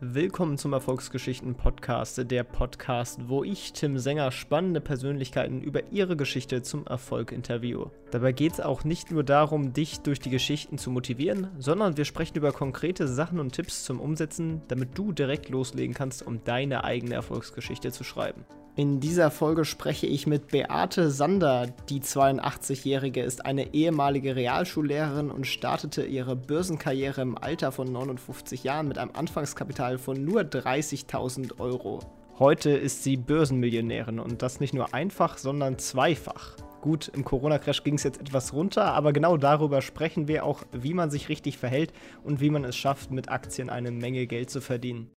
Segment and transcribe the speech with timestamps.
[0.00, 6.62] Willkommen zum Erfolgsgeschichten Podcast, der Podcast, wo ich, Tim Sänger, spannende Persönlichkeiten über ihre Geschichte
[6.62, 7.90] zum Erfolg interviewe.
[8.12, 12.04] Dabei geht es auch nicht nur darum, dich durch die Geschichten zu motivieren, sondern wir
[12.04, 16.84] sprechen über konkrete Sachen und Tipps zum Umsetzen, damit du direkt loslegen kannst, um deine
[16.84, 18.44] eigene Erfolgsgeschichte zu schreiben.
[18.78, 21.66] In dieser Folge spreche ich mit Beate Sander.
[21.88, 28.86] Die 82-Jährige ist eine ehemalige Realschullehrerin und startete ihre Börsenkarriere im Alter von 59 Jahren
[28.86, 31.98] mit einem Anfangskapital von nur 30.000 Euro.
[32.38, 36.54] Heute ist sie Börsenmillionärin und das nicht nur einfach, sondern zweifach.
[36.80, 40.94] Gut, im Corona-Crash ging es jetzt etwas runter, aber genau darüber sprechen wir auch, wie
[40.94, 41.92] man sich richtig verhält
[42.22, 45.10] und wie man es schafft, mit Aktien eine Menge Geld zu verdienen.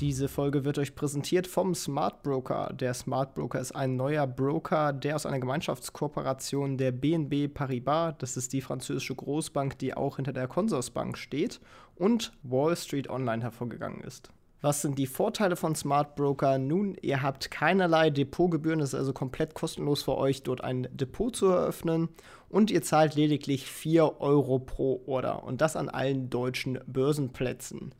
[0.00, 2.72] Diese Folge wird euch präsentiert vom Smart Broker.
[2.72, 8.38] Der Smart Broker ist ein neuer Broker, der aus einer Gemeinschaftskooperation der BNB Paribas, das
[8.38, 11.60] ist die französische Großbank, die auch hinter der Consorsbank steht,
[11.96, 14.30] und Wall Street Online hervorgegangen ist.
[14.62, 16.56] Was sind die Vorteile von Smart Broker?
[16.56, 21.36] Nun, ihr habt keinerlei Depotgebühren, es ist also komplett kostenlos für euch, dort ein Depot
[21.36, 22.08] zu eröffnen
[22.48, 27.94] und ihr zahlt lediglich 4 Euro pro Order und das an allen deutschen Börsenplätzen.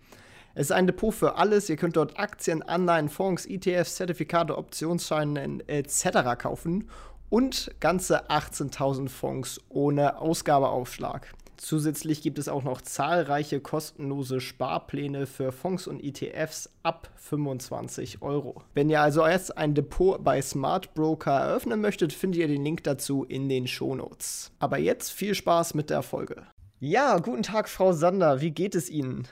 [0.55, 1.69] Es ist ein Depot für alles.
[1.69, 6.37] Ihr könnt dort Aktien, Anleihen, Fonds, ETFs, Zertifikate, Optionsscheine etc.
[6.39, 6.89] kaufen
[7.29, 11.33] und ganze 18.000 Fonds ohne Ausgabeaufschlag.
[11.57, 18.63] Zusätzlich gibt es auch noch zahlreiche kostenlose Sparpläne für Fonds und ETFs ab 25 Euro.
[18.73, 22.83] Wenn ihr also jetzt ein Depot bei Smart Broker eröffnen möchtet, findet ihr den Link
[22.85, 24.53] dazu in den Shownotes.
[24.59, 26.45] Aber jetzt viel Spaß mit der Folge.
[26.79, 28.41] Ja, guten Tag, Frau Sander.
[28.41, 29.29] Wie geht es Ihnen?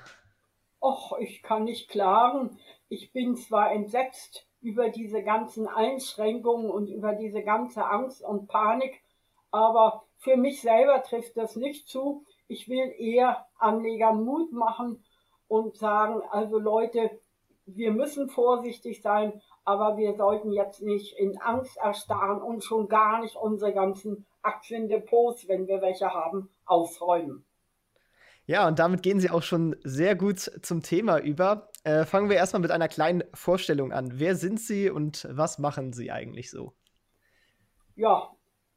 [0.81, 2.59] Och, ich kann nicht klagen.
[2.89, 9.03] Ich bin zwar entsetzt über diese ganzen Einschränkungen und über diese ganze Angst und Panik,
[9.51, 12.25] aber für mich selber trifft das nicht zu.
[12.49, 15.05] Ich will eher Anlegern Mut machen
[15.47, 17.11] und sagen, also Leute,
[17.67, 23.21] wir müssen vorsichtig sein, aber wir sollten jetzt nicht in Angst erstarren und schon gar
[23.21, 27.45] nicht unsere ganzen Aktiendepots, wenn wir welche haben, ausräumen.
[28.49, 31.69] Ja, und damit gehen Sie auch schon sehr gut zum Thema über.
[31.85, 34.13] Äh, fangen wir erstmal mit einer kleinen Vorstellung an.
[34.15, 36.73] Wer sind Sie und was machen Sie eigentlich so?
[37.95, 38.31] Ja,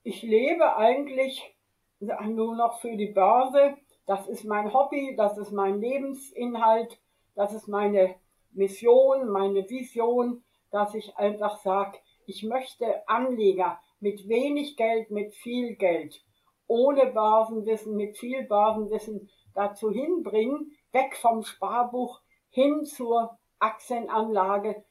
[0.04, 1.56] ich lebe eigentlich
[2.02, 3.76] nur noch für die Börse.
[4.06, 7.00] Das ist mein Hobby, das ist mein Lebensinhalt,
[7.36, 8.16] das ist meine
[8.52, 15.78] Mission, meine Vision, dass ich einfach sage, ich möchte Anleger mit wenig Geld, mit viel
[15.78, 16.22] Geld,
[16.68, 24.84] ohne Börsenwissen, mit viel Börsenwissen dazu hinbringen, weg vom Sparbuch hin zur Aktienanlage.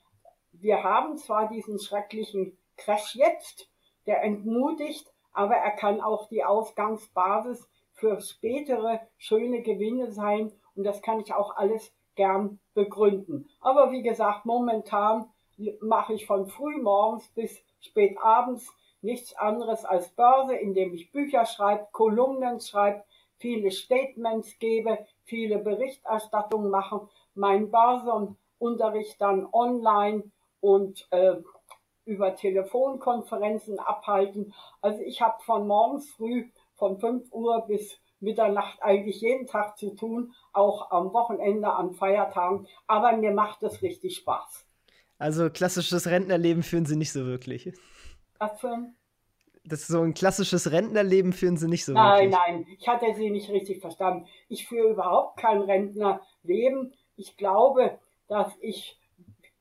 [0.53, 3.69] Wir haben zwar diesen schrecklichen Crash jetzt,
[4.06, 11.03] der entmutigt, aber er kann auch die Ausgangsbasis für spätere schöne Gewinne sein und das
[11.03, 13.48] kann ich auch alles gern begründen.
[13.60, 15.31] Aber wie gesagt, momentan
[15.81, 21.47] mache ich von früh morgens bis spät abends nichts anderes als Börse, indem ich Bücher
[21.47, 23.04] schreibe, Kolumnen schreibe,
[23.40, 30.30] viele Statements gebe, viele Berichterstattungen mache, mein Börsenunterricht dann online
[30.60, 31.36] und äh,
[32.04, 34.54] über Telefonkonferenzen abhalten.
[34.80, 39.94] Also ich habe von morgens früh von 5 Uhr bis Mitternacht eigentlich jeden Tag zu
[39.94, 42.66] tun, auch am Wochenende, an Feiertagen.
[42.86, 44.66] Aber mir macht es richtig Spaß.
[45.18, 47.72] Also klassisches Rentnerleben führen Sie nicht so wirklich.
[48.38, 48.96] Was für ein?
[49.70, 52.47] Das ist so ein klassisches Rentnerleben führen Sie nicht so Nein, wirklich.
[52.47, 54.26] nein, ich hatte Sie nicht richtig verstanden.
[54.48, 56.92] Ich führe überhaupt kein Rentnerleben.
[57.16, 57.98] Ich glaube,
[58.28, 58.98] dass ich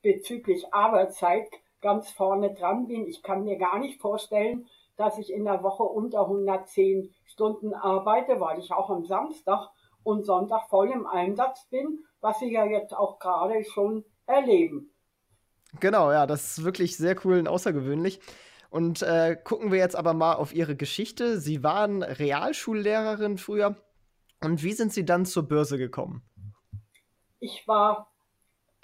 [0.02, 1.48] bezüglich Arbeitszeit
[1.80, 3.06] ganz vorne dran bin.
[3.06, 4.66] Ich kann mir gar nicht vorstellen,
[4.96, 9.70] dass ich in der Woche unter 110 Stunden arbeite, weil ich auch am Samstag
[10.02, 14.90] und Sonntag voll im Einsatz bin, was Sie ja jetzt auch gerade schon erleben.
[15.78, 18.20] Genau, ja, das ist wirklich sehr cool und außergewöhnlich.
[18.70, 21.40] Und äh, gucken wir jetzt aber mal auf Ihre Geschichte.
[21.40, 23.76] Sie waren Realschullehrerin früher.
[24.42, 26.22] Und wie sind Sie dann zur Börse gekommen?
[27.40, 28.12] Ich war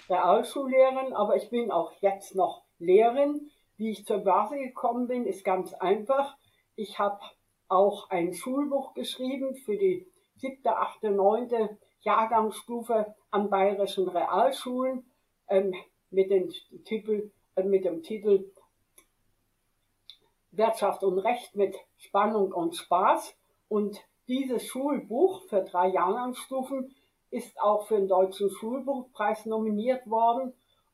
[0.09, 3.49] Realschullehrerin, aber ich bin auch jetzt noch Lehrerin.
[3.77, 6.35] Wie ich zur Börse gekommen bin, ist ganz einfach.
[6.75, 7.19] Ich habe
[7.69, 10.05] auch ein Schulbuch geschrieben für die
[10.35, 15.05] siebte, achte, neunte Jahrgangsstufe an bayerischen Realschulen
[15.49, 15.73] ähm,
[16.09, 16.49] mit, dem
[16.85, 18.51] Titel, äh, mit dem Titel
[20.57, 23.35] Wirtschaft und Recht mit Spannung und Spaß.
[23.69, 26.93] Und dieses Schulbuch für drei Jahrgangsstufen
[27.31, 30.53] ist auch für den Deutschen Schulbuchpreis nominiert worden.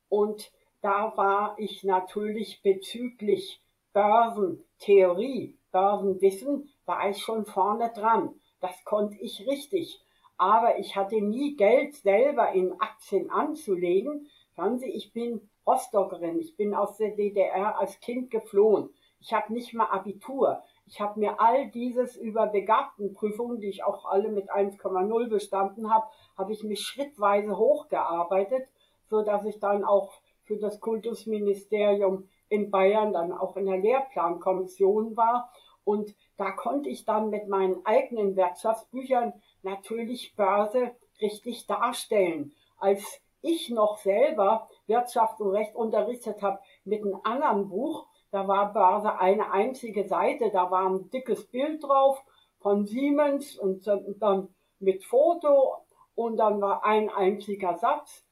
[0.10, 0.52] Und
[0.82, 3.62] da war ich natürlich bezüglich
[3.94, 8.34] Börsentheorie, Börsenwissen war ich schon vorne dran.
[8.60, 10.02] Das konnte ich richtig.
[10.38, 14.28] Aber ich hatte nie Geld selber in Aktien anzulegen.
[14.56, 16.40] Schauen Sie, ich bin Rostockerin.
[16.40, 18.90] Ich bin aus der DDR als Kind geflohen.
[19.24, 20.62] Ich habe nicht mal Abitur.
[20.86, 26.06] Ich habe mir all dieses über Begabtenprüfungen, die ich auch alle mit 1,0 bestanden habe,
[26.38, 28.68] habe ich mich schrittweise hochgearbeitet,
[29.10, 30.12] so dass ich dann auch
[30.44, 35.50] für das Kultusministerium in Bayern dann auch in der Lehrplankommission war.
[35.86, 39.32] Und da konnte ich dann mit meinen eigenen Wirtschaftsbüchern
[39.62, 40.92] natürlich Börse
[41.22, 42.52] richtig darstellen.
[42.78, 48.74] Als ich noch selber Wirtschaft und Recht unterrichtet habe mit einem anderen Buch, da war
[48.74, 52.20] Börse eine einzige Seite, da war ein dickes Bild drauf
[52.62, 54.48] von Siemens und dann
[54.80, 55.78] mit Foto
[56.16, 58.26] und dann war ein einziger Satz.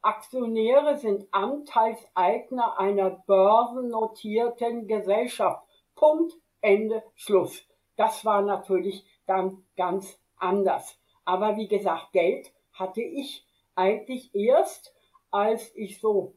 [0.00, 5.62] Aktionäre sind Anteilseigner einer börsennotierten Gesellschaft.
[5.96, 7.62] Punkt, Ende, Schluss.
[7.96, 10.98] Das war natürlich dann ganz anders.
[11.26, 14.94] Aber wie gesagt, Geld hatte ich eigentlich erst,
[15.30, 16.32] als ich so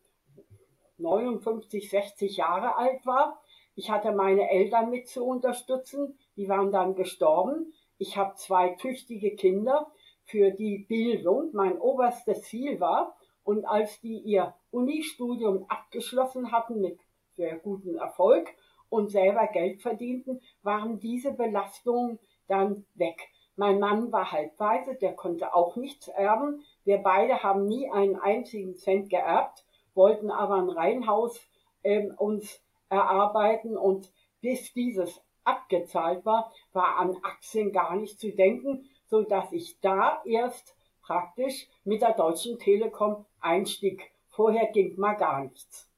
[1.00, 3.42] 59, 60 Jahre alt war.
[3.76, 6.18] Ich hatte meine Eltern mit zu unterstützen.
[6.36, 7.74] Die waren dann gestorben.
[7.98, 9.92] Ich habe zwei tüchtige Kinder,
[10.30, 13.18] für die Bildung mein oberstes Ziel war.
[13.44, 17.00] Und als die ihr Unistudium abgeschlossen hatten mit
[17.36, 18.48] sehr gutem Erfolg
[18.90, 23.30] und selber Geld verdienten, waren diese Belastungen dann weg.
[23.56, 26.64] Mein Mann war halbweise, der konnte auch nichts erben.
[26.86, 29.66] Wir beide haben nie einen einzigen Cent geerbt,
[30.00, 31.38] wollten aber ein Reihenhaus
[31.84, 34.10] äh, uns erarbeiten und
[34.40, 40.22] bis dieses abgezahlt war, war an Aktien gar nicht zu denken, so dass ich da
[40.26, 44.12] erst praktisch mit der Deutschen Telekom einstieg.
[44.30, 45.90] Vorher ging mal gar nichts.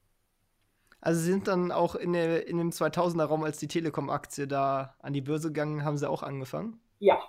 [1.00, 4.96] Also Sie sind dann auch in, der, in dem 2000er Raum, als die Telekom-Aktie da
[4.98, 6.80] an die Börse gegangen, haben Sie auch angefangen?
[6.98, 7.20] Ja.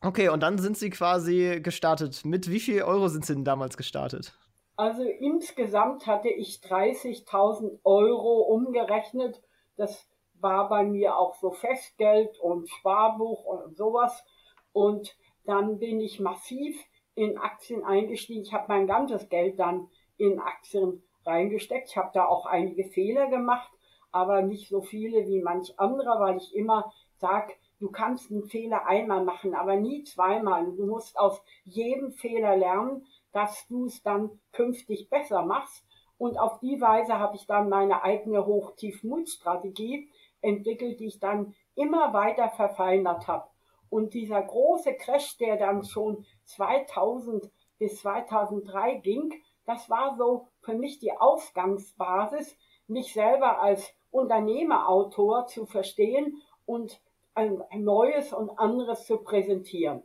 [0.00, 2.24] Okay, und dann sind Sie quasi gestartet.
[2.24, 4.34] Mit wie viel Euro sind Sie denn damals gestartet?
[4.80, 9.42] Also insgesamt hatte ich 30.000 Euro umgerechnet.
[9.76, 10.08] Das
[10.40, 14.24] war bei mir auch so Festgeld und Sparbuch und sowas.
[14.72, 16.82] Und dann bin ich massiv
[17.14, 18.40] in Aktien eingestiegen.
[18.40, 21.90] Ich habe mein ganzes Geld dann in Aktien reingesteckt.
[21.90, 23.70] Ich habe da auch einige Fehler gemacht,
[24.12, 28.86] aber nicht so viele wie manch anderer, weil ich immer sage, du kannst einen Fehler
[28.86, 30.64] einmal machen, aber nie zweimal.
[30.74, 35.84] Du musst aus jedem Fehler lernen, dass du es dann künftig besser machst.
[36.18, 40.10] Und auf die Weise habe ich dann meine eigene Hoch-Tief-Mut-Strategie
[40.42, 43.48] entwickelt, die ich dann immer weiter verfeinert habe.
[43.88, 49.32] Und dieser große Crash, der dann schon 2000 bis 2003 ging,
[49.66, 52.56] das war so für mich die Ausgangsbasis,
[52.86, 57.00] mich selber als Unternehmerautor zu verstehen und
[57.34, 60.02] ein Neues und anderes zu präsentieren.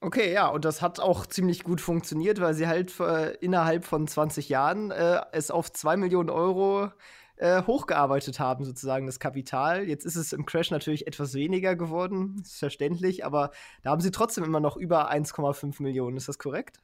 [0.00, 4.06] Okay, ja, und das hat auch ziemlich gut funktioniert, weil sie halt äh, innerhalb von
[4.06, 6.90] 20 Jahren äh, es auf 2 Millionen Euro
[7.36, 9.84] äh, hochgearbeitet haben, sozusagen das Kapital.
[9.88, 13.50] Jetzt ist es im Crash natürlich etwas weniger geworden, ist verständlich, aber
[13.82, 16.18] da haben sie trotzdem immer noch über 1,5 Millionen.
[16.18, 16.78] Ist das korrekt?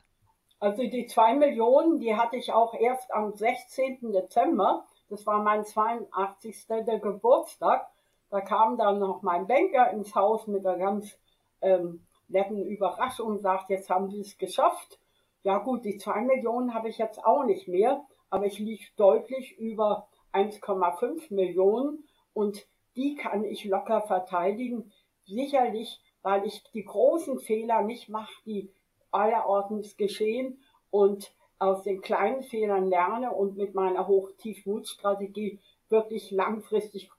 [0.59, 4.13] Also die 2 Millionen, die hatte ich auch erst am 16.
[4.13, 4.85] Dezember.
[5.11, 6.67] Das war mein 82.
[7.03, 7.89] Geburtstag.
[8.31, 11.19] Da kam dann noch mein Banker ins Haus mit einer ganz
[11.61, 12.01] ähm,
[12.33, 14.99] netten Überraschung sagt, jetzt haben sie es geschafft.
[15.43, 19.59] Ja gut, die 2 Millionen habe ich jetzt auch nicht mehr, aber ich liege deutlich
[19.59, 24.93] über 1,5 Millionen und die kann ich locker verteidigen.
[25.25, 28.73] Sicherlich, weil ich die großen Fehler nicht mache, die
[29.11, 37.11] allerorts geschehen und aus den kleinen Fehlern lerne und mit meiner Hoch-Tief-Mut-Strategie wirklich langfristig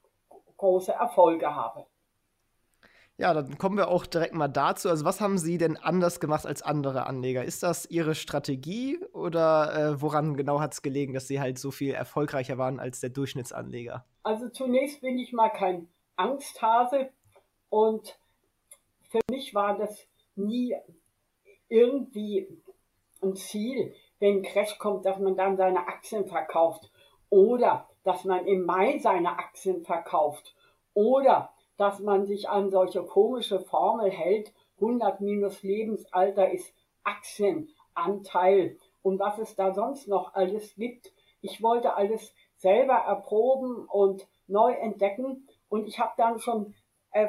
[0.58, 1.86] große Erfolge habe.
[3.18, 4.90] Ja, dann kommen wir auch direkt mal dazu.
[4.90, 7.44] Also, was haben Sie denn anders gemacht als andere Anleger?
[7.44, 11.70] Ist das Ihre Strategie oder äh, woran genau hat es gelegen, dass Sie halt so
[11.70, 14.04] viel erfolgreicher waren als der Durchschnittsanleger?
[14.24, 17.12] Also, zunächst bin ich mal kein Angsthase
[17.70, 18.18] und
[19.10, 20.76] für mich war das nie
[21.70, 22.48] irgendwie
[23.22, 26.92] ein Ziel, wenn ein Crash kommt, dass man dann seine Aktien verkauft
[27.30, 30.56] oder dass man im Mai seine Aktien verkauft
[30.94, 31.54] oder
[31.84, 34.54] dass man sich an solche komische Formel hält.
[34.76, 36.74] 100 minus Lebensalter ist
[37.04, 41.12] Aktienanteil und was es da sonst noch alles gibt.
[41.42, 46.74] Ich wollte alles selber erproben und neu entdecken und ich habe dann schon
[47.12, 47.28] äh,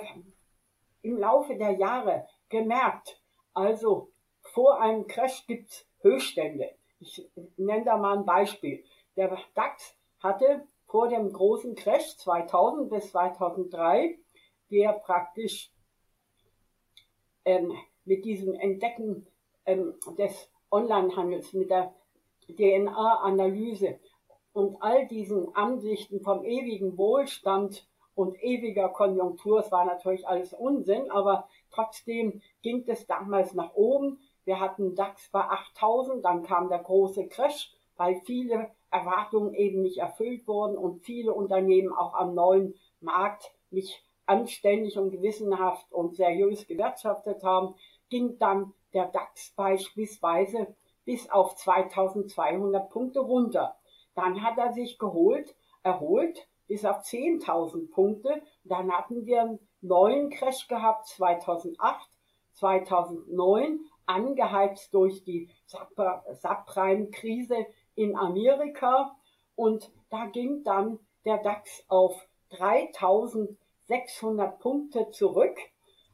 [1.02, 3.20] im Laufe der Jahre gemerkt,
[3.54, 6.70] also vor einem Crash gibt's Höchststände.
[7.00, 8.84] Ich nenne da mal ein Beispiel.
[9.16, 14.16] Der DAX hatte vor dem großen Crash 2000 bis 2003,
[14.74, 15.70] der praktisch
[17.44, 17.72] ähm,
[18.04, 19.24] mit diesem Entdecken
[19.66, 21.94] ähm, des Onlinehandels, mit der
[22.48, 24.00] DNA-Analyse
[24.52, 31.08] und all diesen Ansichten vom ewigen Wohlstand und ewiger Konjunktur, es war natürlich alles Unsinn,
[31.10, 34.18] aber trotzdem ging es damals nach oben.
[34.44, 39.98] Wir hatten DAX bei 8000, dann kam der große Crash, weil viele Erwartungen eben nicht
[39.98, 46.66] erfüllt wurden und viele Unternehmen auch am neuen Markt nicht anständig und gewissenhaft und seriös
[46.66, 47.74] gewirtschaftet haben,
[48.08, 53.76] ging dann der DAX beispielsweise bis auf 2200 Punkte runter.
[54.14, 58.42] Dann hat er sich geholt, erholt bis auf 10.000 Punkte.
[58.64, 62.08] Dann hatten wir einen neuen Crash gehabt 2008,
[62.52, 69.16] 2009, angeheizt durch die Subprime-Krise in Amerika.
[69.56, 72.28] Und da ging dann der DAX auf
[73.88, 75.56] 3600 Punkte zurück.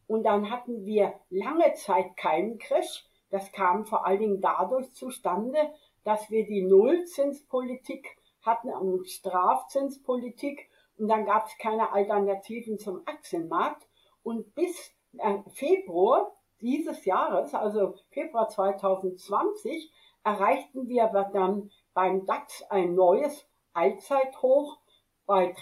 [0.06, 3.06] Und dann hatten wir lange Zeit keinen Crash.
[3.30, 5.72] Das kam vor allen Dingen dadurch zustande,
[6.04, 10.68] dass wir die Nullzinspolitik hatten und Strafzinspolitik
[11.00, 13.88] und dann gab es keine Alternativen zum Aktienmarkt.
[14.22, 19.90] Und bis äh, Februar dieses Jahres, also Februar 2020,
[20.24, 24.78] erreichten wir dann beim DAX ein neues Allzeithoch
[25.24, 25.54] bei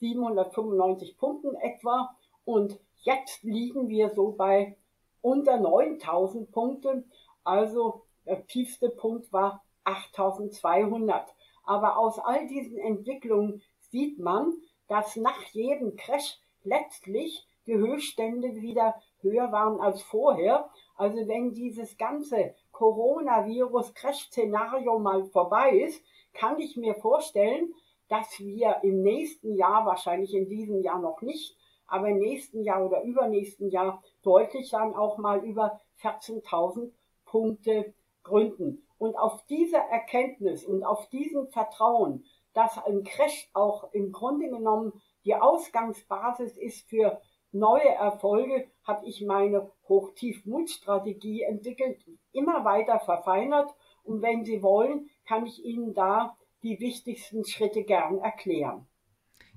[0.00, 4.76] 13.795 Punkten etwa und jetzt liegen wir so bei
[5.20, 7.10] unter 9.000 Punkten.
[7.44, 11.22] Also der tiefste Punkt war 8.200.
[11.64, 14.54] Aber aus all diesen Entwicklungen sieht man,
[14.86, 20.70] dass nach jedem Crash letztlich die Höchststände wieder höher waren als vorher.
[20.96, 26.02] Also wenn dieses ganze Coronavirus-Crash-Szenario mal vorbei ist,
[26.32, 27.74] kann ich mir vorstellen,
[28.08, 32.84] dass wir im nächsten Jahr, wahrscheinlich in diesem Jahr noch nicht, aber im nächsten Jahr
[32.84, 36.92] oder übernächsten Jahr deutlich dann auch mal über 14.000
[37.24, 38.86] Punkte gründen.
[38.98, 44.92] Und auf dieser Erkenntnis und auf diesem Vertrauen, dass ein Crash auch im Grunde genommen
[45.24, 47.20] die Ausgangsbasis ist für
[47.52, 53.74] neue Erfolge, habe ich meine Hoch-Tief-Mut-Strategie entwickelt, immer weiter verfeinert.
[54.04, 58.86] Und wenn Sie wollen, kann ich Ihnen da die wichtigsten Schritte gern erklären.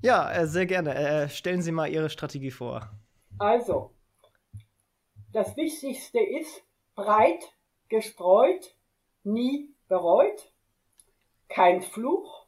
[0.01, 0.95] Ja, äh, sehr gerne.
[0.95, 2.89] Äh, stellen Sie mal Ihre Strategie vor.
[3.37, 3.93] Also,
[5.31, 6.63] das Wichtigste ist
[6.95, 7.43] breit
[7.87, 8.75] gestreut,
[9.23, 10.51] nie bereut,
[11.49, 12.47] kein Fluch,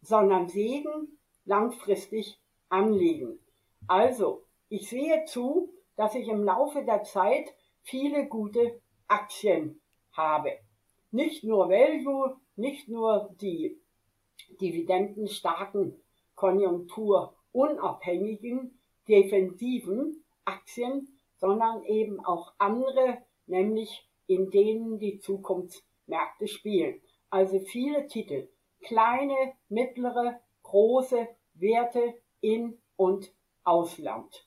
[0.00, 3.38] sondern Segen langfristig anlegen.
[3.86, 9.80] Also, ich sehe zu, dass ich im Laufe der Zeit viele gute Aktien
[10.12, 10.58] habe.
[11.10, 13.78] Nicht nur Value, nicht nur die
[14.60, 16.00] dividendenstarken,
[16.34, 27.00] konjunkturunabhängigen, defensiven Aktien, sondern eben auch andere, nämlich in denen die Zukunftsmärkte spielen.
[27.30, 28.48] Also viele Titel,
[28.82, 33.32] kleine, mittlere, große Werte in und
[33.64, 34.46] Ausland.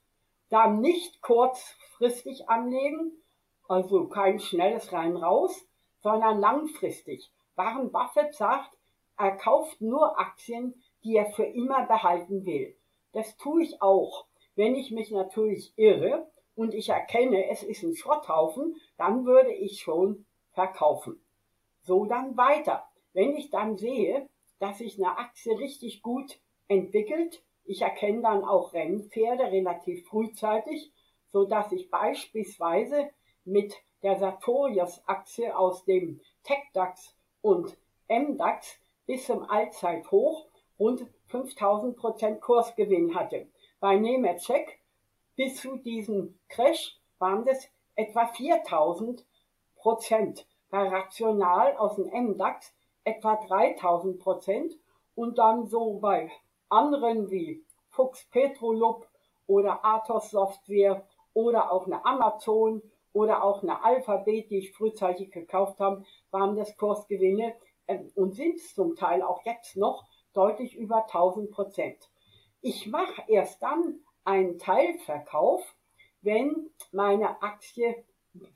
[0.50, 3.12] Dann nicht kurzfristig anlegen,
[3.68, 5.68] also kein schnelles rein raus,
[6.01, 7.30] sondern langfristig.
[7.56, 8.76] Warren Buffett sagt,
[9.18, 12.76] er kauft nur Aktien, die er für immer behalten will.
[13.14, 14.28] Das tue ich auch.
[14.56, 19.82] Wenn ich mich natürlich irre und ich erkenne, es ist ein Schrotthaufen, dann würde ich
[19.82, 21.22] schon verkaufen.
[21.82, 22.88] So dann weiter.
[23.14, 24.28] Wenn ich dann sehe,
[24.60, 30.92] dass sich eine Aktie richtig gut entwickelt, ich erkenne dann auch Rennpferde relativ frühzeitig,
[31.32, 33.10] so dass ich beispielsweise
[33.46, 37.78] mit der Sartorius-Aktie aus dem TechDAX und
[38.10, 40.46] MDAX bis zum Allzeithoch
[40.78, 43.48] rund 5000 Prozent Kursgewinn hatte.
[43.80, 44.80] Bei Nemetschek
[45.36, 49.26] bis zu diesem Crash waren das etwa 4000
[49.76, 50.46] Prozent.
[50.70, 52.74] Bei Rational aus dem MDAX
[53.04, 54.74] etwa 3000 Prozent
[55.16, 56.30] und dann so bei
[56.70, 59.08] anderen wie Fuchs Petrolub
[59.48, 62.82] oder Athos Software oder auch eine Amazon
[63.14, 67.56] oder auch eine Alphabet, die ich frühzeitig gekauft habe, waren das Kursgewinne
[68.15, 71.98] und sind es zum Teil auch jetzt noch deutlich über 1000 Prozent.
[72.62, 75.75] Ich mache erst dann einen Teilverkauf,
[76.22, 78.03] wenn meine Aktie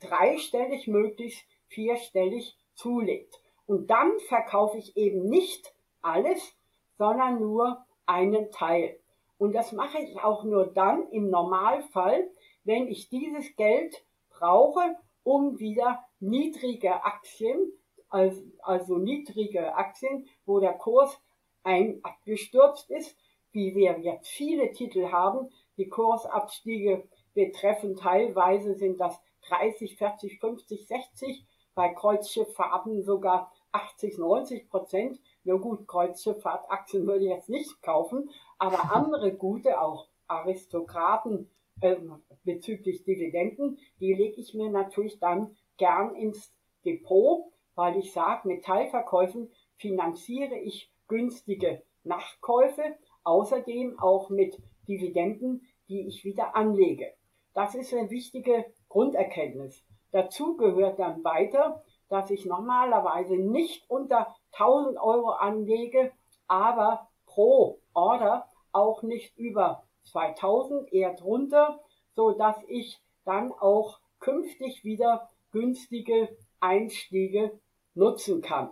[0.00, 3.40] dreistellig, möglichst vierstellig zulegt.
[3.66, 5.72] Und dann verkaufe ich eben nicht
[6.02, 6.54] alles,
[6.98, 8.98] sondern nur einen Teil.
[9.38, 12.30] Und das mache ich auch nur dann im Normalfall,
[12.64, 17.72] wenn ich dieses Geld brauche, um wieder niedrige Aktien,
[18.12, 21.18] also, also niedrige Aktien, wo der Kurs
[21.64, 23.16] ein abgestürzt ist,
[23.52, 25.50] wie wir jetzt viele Titel haben.
[25.78, 34.68] Die Kursabstiege betreffen teilweise sind das 30, 40, 50, 60, bei Kreuzschifffahrten sogar 80, 90
[34.68, 35.18] Prozent.
[35.44, 41.50] Na gut, Kreuzschifffahrtaktien würde ich jetzt nicht kaufen, aber andere gute, auch Aristokraten
[41.80, 41.96] äh,
[42.44, 46.52] bezüglich Dividenden, die lege ich mir natürlich dann gern ins
[46.84, 54.56] Depot, weil ich sage, mit Teilverkäufen finanziere ich günstige Nachkäufe, außerdem auch mit
[54.88, 57.12] Dividenden, die ich wieder anlege.
[57.54, 59.84] Das ist eine wichtige Grunderkenntnis.
[60.10, 66.12] Dazu gehört dann weiter, dass ich normalerweise nicht unter 1000 Euro anlege,
[66.46, 71.80] aber pro Order auch nicht über 2000, eher drunter,
[72.14, 77.58] so dass ich dann auch künftig wieder günstige Einstiege
[77.94, 78.70] nutzen kann.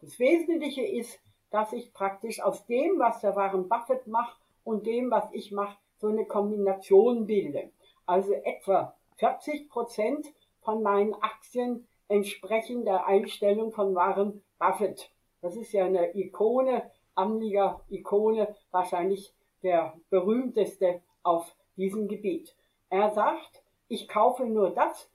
[0.00, 5.10] Das Wesentliche ist, dass ich praktisch aus dem, was der Warren Buffett macht und dem,
[5.10, 7.70] was ich mache, so eine Kombination bilde.
[8.06, 10.26] Also etwa 40 Prozent
[10.62, 15.10] von meinen Aktien entsprechen der Einstellung von Warren Buffett.
[15.42, 22.54] Das ist ja eine Ikone, Anlieger-Ikone, wahrscheinlich der berühmteste auf diesem Gebiet.
[22.88, 25.09] Er sagt, ich kaufe nur das,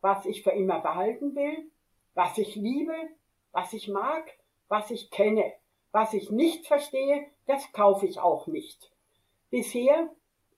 [0.00, 1.70] was ich für immer behalten will,
[2.14, 2.94] was ich liebe,
[3.52, 4.30] was ich mag,
[4.68, 5.52] was ich kenne.
[5.92, 8.92] Was ich nicht verstehe, das kaufe ich auch nicht.
[9.50, 10.08] Bisher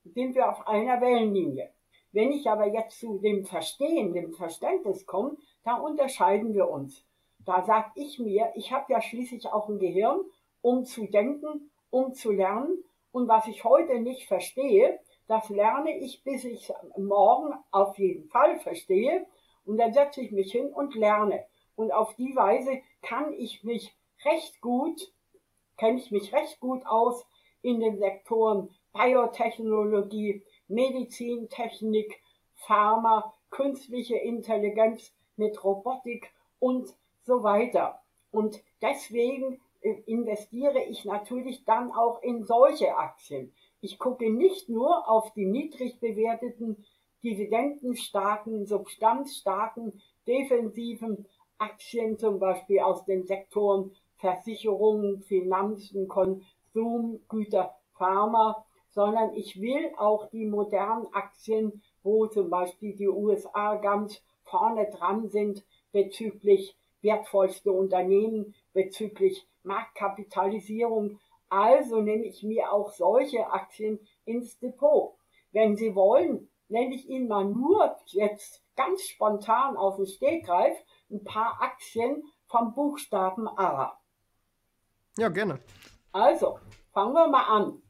[0.05, 1.73] sind wir auf einer Wellenlinie.
[2.13, 7.07] Wenn ich aber jetzt zu dem Verstehen, dem Verständnis komme, da unterscheiden wir uns.
[7.39, 10.21] Da sag ich mir, ich habe ja schließlich auch ein Gehirn,
[10.61, 12.85] um zu denken, um zu lernen.
[13.13, 18.59] Und was ich heute nicht verstehe, das lerne ich, bis ich morgen auf jeden Fall
[18.59, 19.27] verstehe.
[19.65, 21.45] Und dann setze ich mich hin und lerne.
[21.77, 25.13] Und auf die Weise kann ich mich recht gut
[25.83, 27.27] kenne ich mich recht gut aus
[27.61, 32.21] in den Sektoren Biotechnologie, Medizintechnik,
[32.55, 36.89] Pharma, künstliche Intelligenz mit Robotik und
[37.25, 38.01] so weiter.
[38.31, 43.53] Und deswegen äh, investiere ich natürlich dann auch in solche Aktien.
[43.81, 46.85] Ich gucke nicht nur auf die niedrig bewerteten,
[47.23, 51.27] dividendenstarken, substanzstarken, defensiven
[51.59, 60.29] Aktien, zum Beispiel aus den Sektoren Versicherungen, Finanzen, Konsum, Güter, Pharma, sondern ich will auch
[60.31, 68.55] die modernen Aktien, wo zum Beispiel die USA ganz vorne dran sind bezüglich wertvollste Unternehmen,
[68.73, 71.19] bezüglich Marktkapitalisierung.
[71.49, 75.15] Also nehme ich mir auch solche Aktien ins Depot.
[75.53, 80.77] Wenn Sie wollen, nenne ich Ihnen mal nur jetzt ganz spontan auf den Stegreif
[81.11, 83.99] ein paar Aktien vom Buchstaben A.
[85.19, 85.61] Ja, gerne.
[86.13, 86.59] Also,
[86.93, 87.83] fangen wir mal an.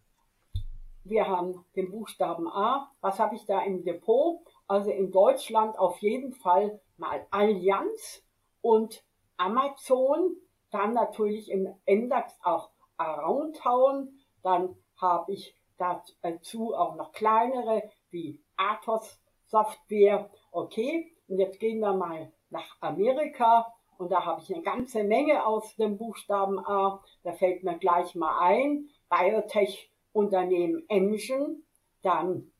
[1.05, 2.92] Wir haben den Buchstaben A.
[3.01, 4.40] Was habe ich da im Depot?
[4.66, 8.25] Also in Deutschland auf jeden Fall mal Allianz
[8.61, 9.05] und
[9.37, 10.37] Amazon.
[10.71, 14.18] Dann natürlich im Index auch Aroundtown.
[14.42, 20.31] Dann habe ich dazu auch noch kleinere wie Athos Software.
[20.51, 23.72] Okay, und jetzt gehen wir mal nach Amerika.
[23.98, 27.03] Und da habe ich eine ganze Menge aus dem Buchstaben A.
[27.22, 28.88] Da fällt mir gleich mal ein.
[29.09, 31.57] Biotech-Unternehmen Engine,
[32.03, 32.51] dann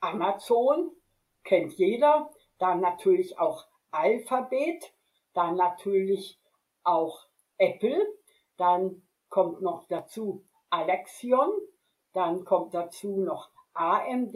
[0.00, 0.90] Amazon,
[1.44, 2.30] kennt jeder.
[2.58, 4.92] Dann natürlich auch Alphabet,
[5.34, 6.40] dann natürlich
[6.84, 7.26] auch
[7.58, 8.06] Apple,
[8.56, 11.50] dann kommt noch dazu Alexion,
[12.12, 14.34] dann kommt dazu noch AMD,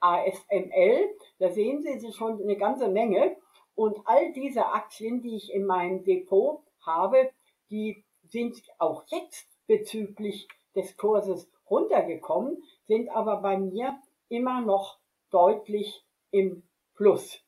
[0.00, 3.36] ASML, da sehen Sie schon eine ganze Menge.
[3.74, 7.30] Und all diese Aktien, die ich in meinem Depot habe,
[7.70, 14.98] die sind auch jetzt bezüglich des Kurses runtergekommen, sind aber bei mir immer noch
[15.30, 16.62] deutlich im
[16.94, 17.40] Plus.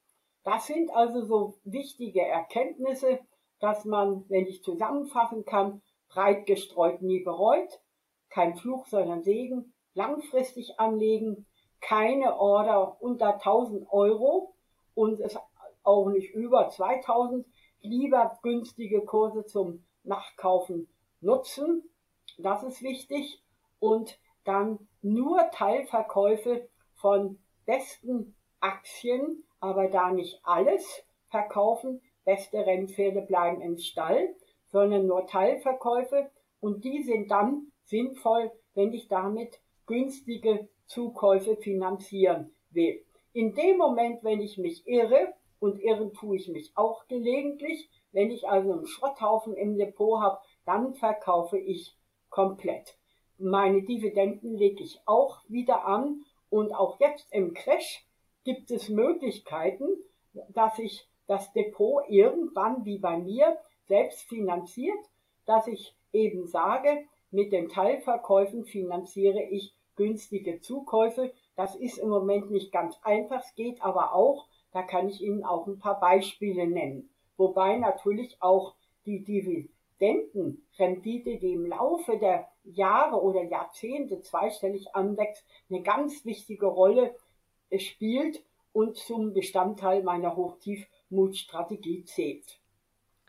[0.45, 3.21] Das sind also so wichtige Erkenntnisse,
[3.61, 7.81] dass man, wenn ich zusammenfassen kann, breit gestreut nie bereut,
[8.29, 11.47] kein Fluch, sondern Segen, langfristig anlegen,
[11.83, 14.55] keine Order unter 1000 Euro
[14.95, 15.37] und es
[15.83, 17.45] auch nicht über 2000,
[17.83, 20.89] lieber günstige Kurse zum Nachkaufen
[21.21, 21.83] nutzen.
[22.39, 23.43] Das ist wichtig.
[23.81, 32.01] Und dann nur Teilverkäufe von besten Aktien, aber da nicht alles verkaufen.
[32.25, 34.35] Beste Rennpferde bleiben im Stall,
[34.69, 36.31] sondern nur Teilverkäufe.
[36.61, 43.03] Und die sind dann sinnvoll, wenn ich damit günstige Zukäufe finanzieren will.
[43.33, 47.89] In dem Moment, wenn ich mich irre, und irren tue ich mich auch gelegentlich.
[48.11, 51.97] Wenn ich also einen Schrotthaufen im Depot habe, dann verkaufe ich
[52.31, 52.99] komplett.
[53.39, 58.05] Meine Dividenden lege ich auch wieder an und auch jetzt im Crash
[58.43, 59.87] gibt es Möglichkeiten,
[60.49, 64.99] dass ich das Depot irgendwann wie bei mir selbst finanziert,
[65.47, 71.33] dass ich eben sage, mit den Teilverkäufen finanziere ich günstige Zukäufe.
[71.57, 74.47] Das ist im Moment nicht ganz einfach, es geht aber auch.
[74.73, 77.11] Da kann ich Ihnen auch ein paar Beispiele nennen.
[77.37, 78.75] Wobei natürlich auch
[79.05, 87.15] die Dividendenrendite, die im Laufe der Jahre oder Jahrzehnte zweistellig anwächst, eine ganz wichtige Rolle
[87.77, 92.59] spielt und zum Bestandteil meiner Hochtiefmutstrategie zählt.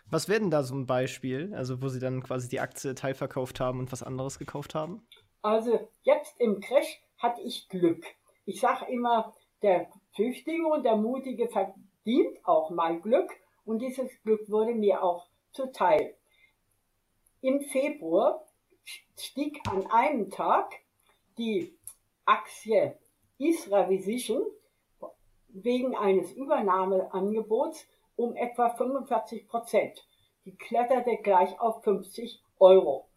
[0.06, 3.60] Was wäre denn da so ein Beispiel, also wo Sie dann quasi die Aktie teilverkauft
[3.60, 5.02] haben und was anderes gekauft haben?
[5.44, 8.06] Also jetzt im Crash hatte ich Glück.
[8.46, 13.30] Ich sage immer, der Tüchtige und der Mutige verdient auch mal Glück
[13.66, 16.16] und dieses Glück wurde mir auch zuteil.
[17.42, 18.46] Im Februar
[19.18, 20.72] stieg an einem Tag
[21.38, 21.78] die
[22.24, 22.98] Aktie
[23.38, 24.46] Isra-Vision
[25.50, 30.08] wegen eines Übernahmeangebots um etwa 45 Prozent.
[30.46, 33.10] Die kletterte gleich auf 50 Euro.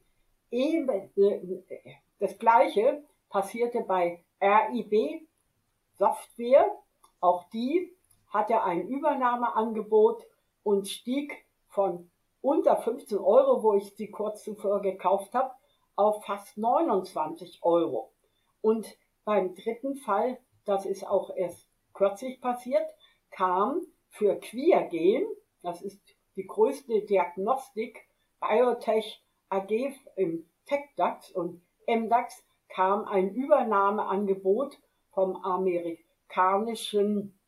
[0.51, 5.27] Eben, äh, das gleiche passierte bei RIB
[5.99, 6.71] Software.
[7.21, 7.95] Auch die
[8.29, 10.27] hatte ein Übernahmeangebot
[10.63, 15.53] und stieg von unter 15 Euro, wo ich sie kurz zuvor gekauft habe,
[15.97, 18.13] auf fast 29 Euro.
[18.61, 18.87] Und
[19.25, 22.87] beim dritten Fall, das ist auch erst kürzlich passiert,
[23.31, 25.27] kam für Queergen,
[25.63, 26.01] das ist
[26.37, 28.07] die größte Diagnostik,
[28.41, 29.71] Biotech AG
[30.17, 34.79] im TechDAX und MDAX, kam ein Übernahmeangebot
[35.13, 37.39] vom amerikanischen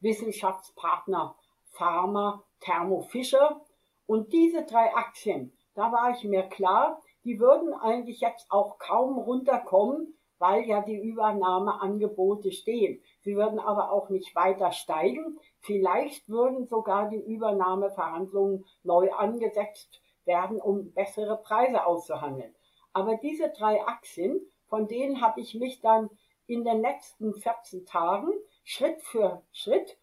[0.00, 1.36] Wissenschaftspartner
[1.72, 3.60] Pharma Thermo Fisher.
[4.06, 9.18] Und diese drei Aktien, da war ich mir klar, die würden eigentlich jetzt auch kaum
[9.18, 13.02] runterkommen, weil ja die Übernahmeangebote stehen.
[13.20, 15.38] Sie würden aber auch nicht weiter steigen.
[15.60, 22.54] Vielleicht würden sogar die Übernahmeverhandlungen neu angesetzt werden, um bessere Preise auszuhandeln.
[22.98, 26.10] Aber diese drei Aktien, von denen habe ich mich dann
[26.48, 28.32] in den letzten 14 Tagen
[28.64, 29.96] Schritt für Schritt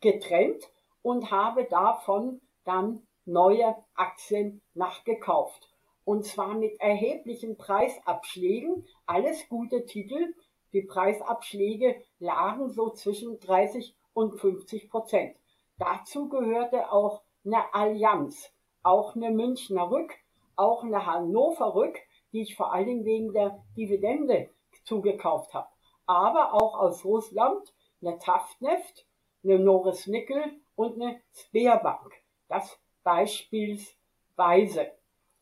[0.00, 0.70] getrennt
[1.02, 5.68] und habe davon dann neue Aktien nachgekauft
[6.04, 8.86] und zwar mit erheblichen Preisabschlägen.
[9.06, 10.36] Alles gute Titel.
[10.72, 15.36] Die Preisabschläge lagen so zwischen 30 und 50 Prozent.
[15.78, 18.52] Dazu gehörte auch eine Allianz,
[18.84, 20.14] auch eine Münchner Rück,
[20.56, 21.98] auch eine Hannover Rück,
[22.32, 24.50] die ich vor allen Dingen wegen der Dividende
[24.84, 25.68] zugekauft habe.
[26.06, 29.06] Aber auch aus Russland eine Taftneft,
[29.42, 32.12] eine Norris Nickel und eine Sberbank.
[32.48, 34.92] Das beispielsweise.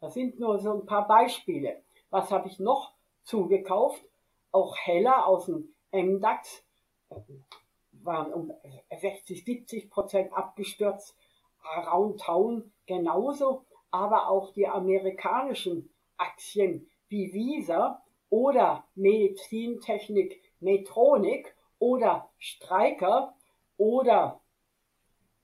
[0.00, 1.82] Das sind nur so ein paar Beispiele.
[2.10, 4.04] Was habe ich noch zugekauft?
[4.50, 6.64] Auch Heller aus dem MDAX
[7.92, 8.52] waren um
[9.00, 11.16] 60, 70 Prozent abgestürzt.
[11.62, 23.34] Around Town genauso, aber auch die amerikanischen Aktien wie Visa oder Medizintechnik Metronik oder Streiker
[23.76, 24.40] oder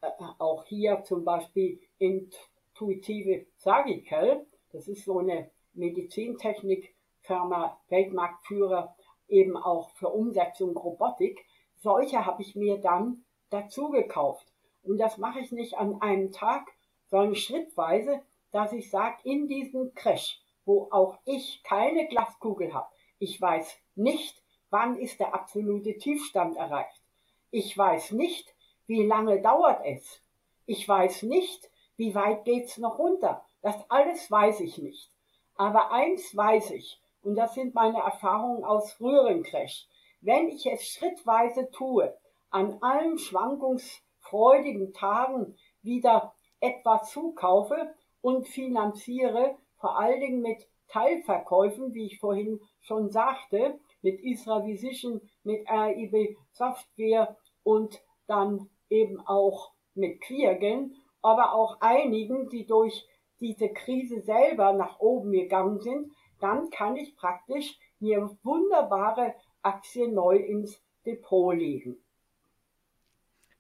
[0.00, 0.08] äh,
[0.38, 8.94] auch hier zum Beispiel Intuitive Sagikel das ist so eine Medizintechnikfirma, Weltmarktführer,
[9.28, 11.44] eben auch für Umsetzung Robotik.
[11.76, 14.52] Solche habe ich mir dann dazu gekauft.
[14.82, 16.70] Und das mache ich nicht an einem Tag,
[17.06, 23.40] sondern schrittweise, dass ich sage, in diesem Crash, wo auch ich keine Glaskugel habe, ich
[23.40, 27.02] weiß nicht, wann ist der absolute Tiefstand erreicht.
[27.50, 28.54] Ich weiß nicht,
[28.87, 30.22] wie lange dauert es.
[30.66, 33.44] Ich weiß nicht, wie weit geht's noch runter.
[33.62, 35.11] Das alles weiß ich nicht.
[35.56, 39.87] Aber eins weiß ich, und das sind meine Erfahrungen aus früheren Crash.
[40.20, 42.16] Wenn ich es schrittweise tue,
[42.50, 52.07] an allen schwankungsfreudigen Tagen wieder etwas zukaufe und finanziere, vor allen Dingen mit Teilverkäufen, wie
[52.07, 60.20] ich vorhin schon sagte, mit Isra Vision, mit RIB Software und dann eben auch mit
[60.20, 63.07] Cleargen, aber auch einigen, die durch
[63.40, 70.37] diese Krise selber nach oben gegangen sind, dann kann ich praktisch mir wunderbare Aktien neu
[70.37, 71.96] ins Depot legen.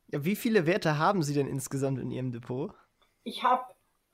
[0.08, 2.72] Ja, wie viele Werte haben Sie denn insgesamt in Ihrem Depot?
[3.24, 3.64] Ich habe,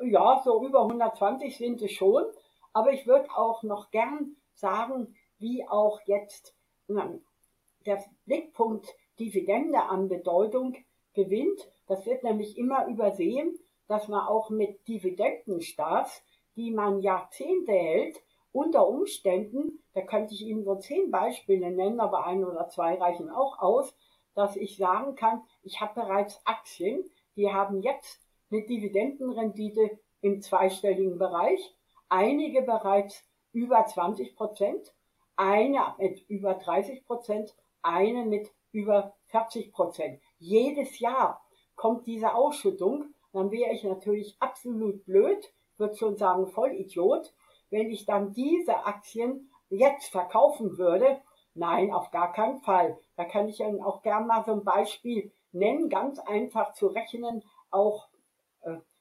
[0.03, 2.25] ja, so über 120 sind es schon,
[2.73, 6.55] aber ich würde auch noch gern sagen, wie auch jetzt
[6.89, 8.87] der Blickpunkt
[9.19, 10.77] Dividende an Bedeutung
[11.15, 11.71] gewinnt.
[11.87, 16.23] Das wird nämlich immer übersehen dass man auch mit Dividendenstaats
[16.57, 22.25] die man Jahrzehnte hält, unter Umständen, da könnte ich Ihnen so zehn Beispiele nennen, aber
[22.27, 23.93] ein oder zwei reichen auch aus,
[24.35, 27.03] dass ich sagen kann, ich habe bereits Aktien,
[27.35, 28.24] die haben jetzt
[28.55, 31.75] eine Dividendenrendite im zweistelligen Bereich,
[32.09, 34.95] einige bereits über 20 Prozent,
[35.37, 40.21] eine mit über 30 Prozent, eine mit über 40 Prozent.
[40.39, 47.35] Jedes Jahr kommt diese Ausschüttung, dann wäre ich natürlich absolut blöd, würde schon sagen Vollidiot,
[47.71, 51.21] wenn ich dann diese Aktien jetzt verkaufen würde.
[51.55, 52.97] Nein, auf gar keinen Fall.
[53.17, 57.43] Da kann ich Ihnen auch gerne mal so ein Beispiel nennen, ganz einfach zu rechnen,
[57.71, 58.09] auch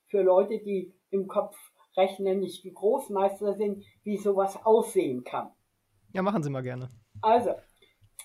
[0.07, 1.55] für Leute, die im Kopf
[1.95, 5.51] rechnen, nicht die Großmeister sind, wie sowas aussehen kann.
[6.13, 6.89] Ja, machen Sie mal gerne.
[7.21, 7.51] Also,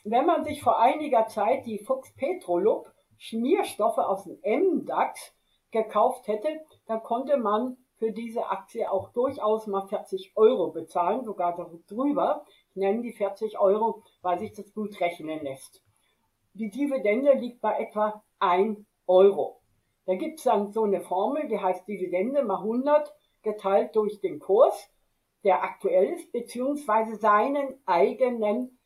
[0.04, 5.34] wenn man sich vor einiger Zeit die Fuchs Petrolub Schmierstoffe aus dem MDAX
[5.70, 11.56] gekauft hätte, dann konnte man für diese Aktie auch durchaus mal 40 Euro bezahlen, sogar
[11.88, 12.44] drüber.
[12.70, 15.82] Ich nenne die 40 Euro, weil sich das gut rechnen lässt.
[16.54, 19.60] Die Dividende liegt bei etwa 1 Euro.
[20.08, 24.38] Da gibt es dann so eine Formel, die heißt Dividende mal 100 geteilt durch den
[24.38, 24.88] Kurs,
[25.44, 28.78] der aktuell ist, beziehungsweise seinen eigenen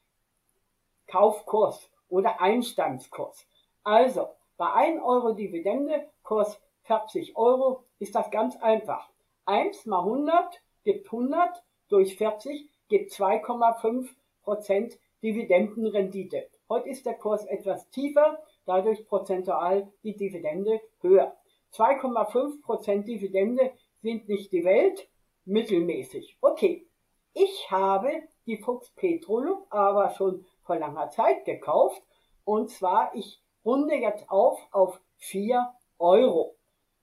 [1.06, 3.46] Kaufkurs oder Einstandskurs.
[3.85, 9.08] Also, bei 1 Euro Dividende, Kurs 40 Euro, ist das ganz einfach.
[9.44, 14.08] 1 mal 100 gibt 100, durch 40 gibt 2,5
[14.42, 16.48] Prozent Dividendenrendite.
[16.68, 21.37] Heute ist der Kurs etwas tiefer, dadurch prozentual die Dividende höher.
[21.73, 25.09] 2,5 Prozent Dividende sind nicht die Welt,
[25.45, 26.38] mittelmäßig.
[26.41, 26.87] Okay,
[27.35, 28.11] ich habe
[28.47, 32.03] die Fuchs Petrolub aber schon vor langer Zeit gekauft
[32.45, 36.57] und zwar ich runde jetzt auf auf 4 Euro.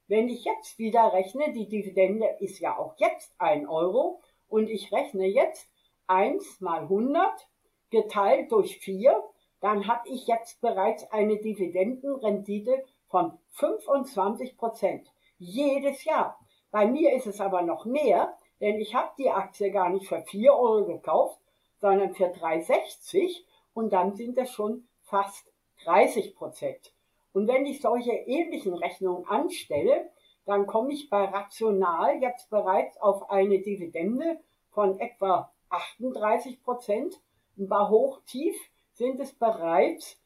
[0.06, 4.92] Wenn ich jetzt wieder rechne, die Dividende ist ja auch jetzt 1 Euro und ich
[4.92, 5.70] rechne jetzt
[6.06, 7.48] 1 mal 100
[7.90, 9.22] geteilt durch 4,
[9.60, 15.12] dann habe ich jetzt bereits eine Dividendenrendite von 25 Prozent.
[15.38, 16.38] Jedes Jahr.
[16.70, 20.22] Bei mir ist es aber noch mehr, denn ich habe die Aktie gar nicht für
[20.22, 21.40] 4 Euro gekauft,
[21.80, 23.42] sondern für 3,60
[23.74, 25.52] und dann sind es schon fast
[25.84, 26.92] 30 Prozent.
[27.32, 30.10] Und wenn ich solche ähnlichen Rechnungen anstelle,
[30.46, 37.20] dann komme ich bei Rational jetzt bereits auf eine Dividende von etwa 38 Prozent.
[37.56, 38.56] Und bei Hochtief
[38.94, 40.20] sind es bereits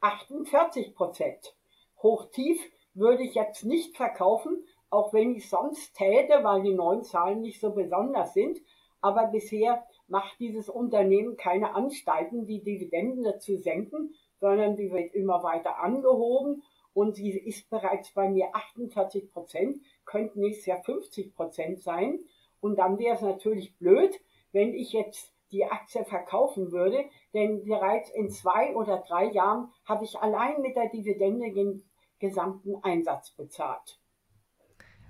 [0.00, 1.54] 48 Prozent.
[2.02, 2.60] Hochtief
[2.94, 7.60] würde ich jetzt nicht verkaufen, auch wenn ich sonst täte, weil die neuen Zahlen nicht
[7.60, 8.60] so besonders sind.
[9.00, 15.42] Aber bisher macht dieses Unternehmen keine Anstalten, die Dividenden zu senken, sondern sie wird immer
[15.42, 16.62] weiter angehoben
[16.94, 22.20] und sie ist bereits bei mir 48 Prozent, könnte nächstes Jahr 50 Prozent sein.
[22.60, 24.20] Und dann wäre es natürlich blöd,
[24.52, 30.04] wenn ich jetzt die Aktie verkaufen würde, denn bereits in zwei oder drei Jahren habe
[30.04, 31.82] ich allein mit der Dividende den
[32.22, 33.98] gesamten Einsatz bezahlt.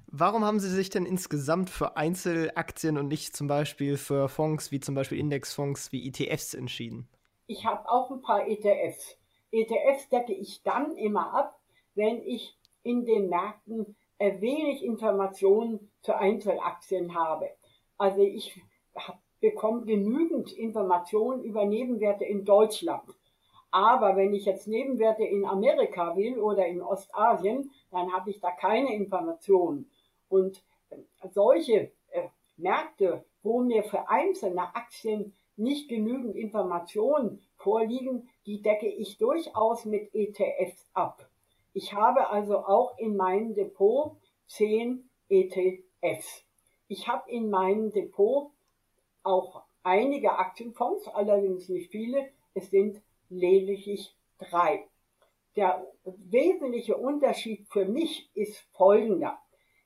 [0.07, 4.81] Warum haben Sie sich denn insgesamt für Einzelaktien und nicht zum Beispiel für Fonds wie
[4.81, 7.09] zum Beispiel Indexfonds wie ETFs entschieden?
[7.47, 9.17] Ich habe auch ein paar ETFs.
[9.51, 11.61] ETFs decke ich dann immer ab,
[11.95, 17.51] wenn ich in den Märkten wenig Informationen zu Einzelaktien habe.
[17.99, 18.61] Also ich
[19.41, 23.05] bekomme genügend Informationen über Nebenwerte in Deutschland.
[23.73, 28.51] Aber wenn ich jetzt Nebenwerte in Amerika will oder in Ostasien, dann habe ich da
[28.51, 29.91] keine Informationen.
[30.29, 30.63] Und
[31.31, 39.17] solche äh, Märkte, wo mir für einzelne Aktien nicht genügend Informationen vorliegen, die decke ich
[39.17, 41.29] durchaus mit ETFs ab.
[41.73, 44.17] Ich habe also auch in meinem Depot
[44.49, 46.45] 10 ETFs.
[46.89, 48.51] Ich habe in meinem Depot
[49.23, 52.29] auch einige Aktienfonds, allerdings nicht viele.
[52.53, 53.01] Es sind
[53.33, 54.89] lediglich drei.
[55.57, 59.39] Der wesentliche Unterschied für mich ist folgender.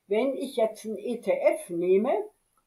[0.07, 2.13] Wenn ich jetzt einen ETF nehme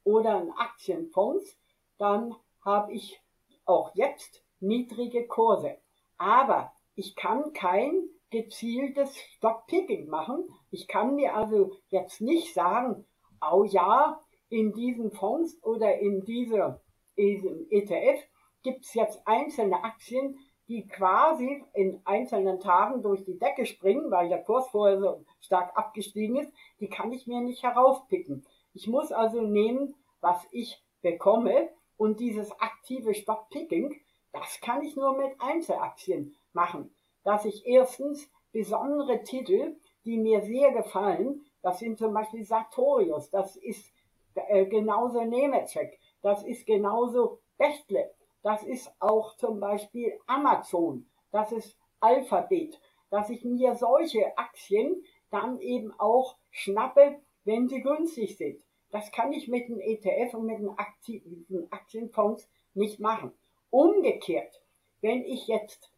[0.05, 1.59] oder einen Aktienfonds,
[1.99, 3.21] dann habe ich
[3.65, 5.79] auch jetzt niedrige Kurse.
[6.19, 10.49] Aber ich kann kein gezieltes Stockpicking machen.
[10.71, 13.07] Ich kann mir also jetzt nicht sagen,
[13.41, 16.77] oh ja, in diesen Fonds oder in diesem
[17.17, 18.21] ETF
[18.63, 20.39] gibt es jetzt einzelne Aktien,
[20.71, 25.77] die quasi in einzelnen Tagen durch die Decke springen, weil der Kurs vorher so stark
[25.77, 28.47] abgestiegen ist, die kann ich mir nicht herauspicken.
[28.73, 34.01] Ich muss also nehmen, was ich bekomme und dieses aktive Stockpicking,
[34.33, 36.95] das kann ich nur mit Einzelaktien machen.
[37.25, 43.57] Dass ich erstens besondere Titel, die mir sehr gefallen, das sind zum Beispiel Sartorius, das
[43.57, 43.93] ist
[44.37, 48.09] äh, genauso Nemetschek, das ist genauso Bechtle,
[48.43, 55.61] das ist auch zum Beispiel Amazon, das ist Alphabet, dass ich mir solche Aktien dann
[55.61, 58.63] eben auch schnappe, wenn sie günstig sind.
[58.91, 63.33] Das kann ich mit dem ETF und mit den Aktienfonds nicht machen.
[63.71, 64.61] Umgekehrt,
[65.01, 65.93] wenn ich jetzt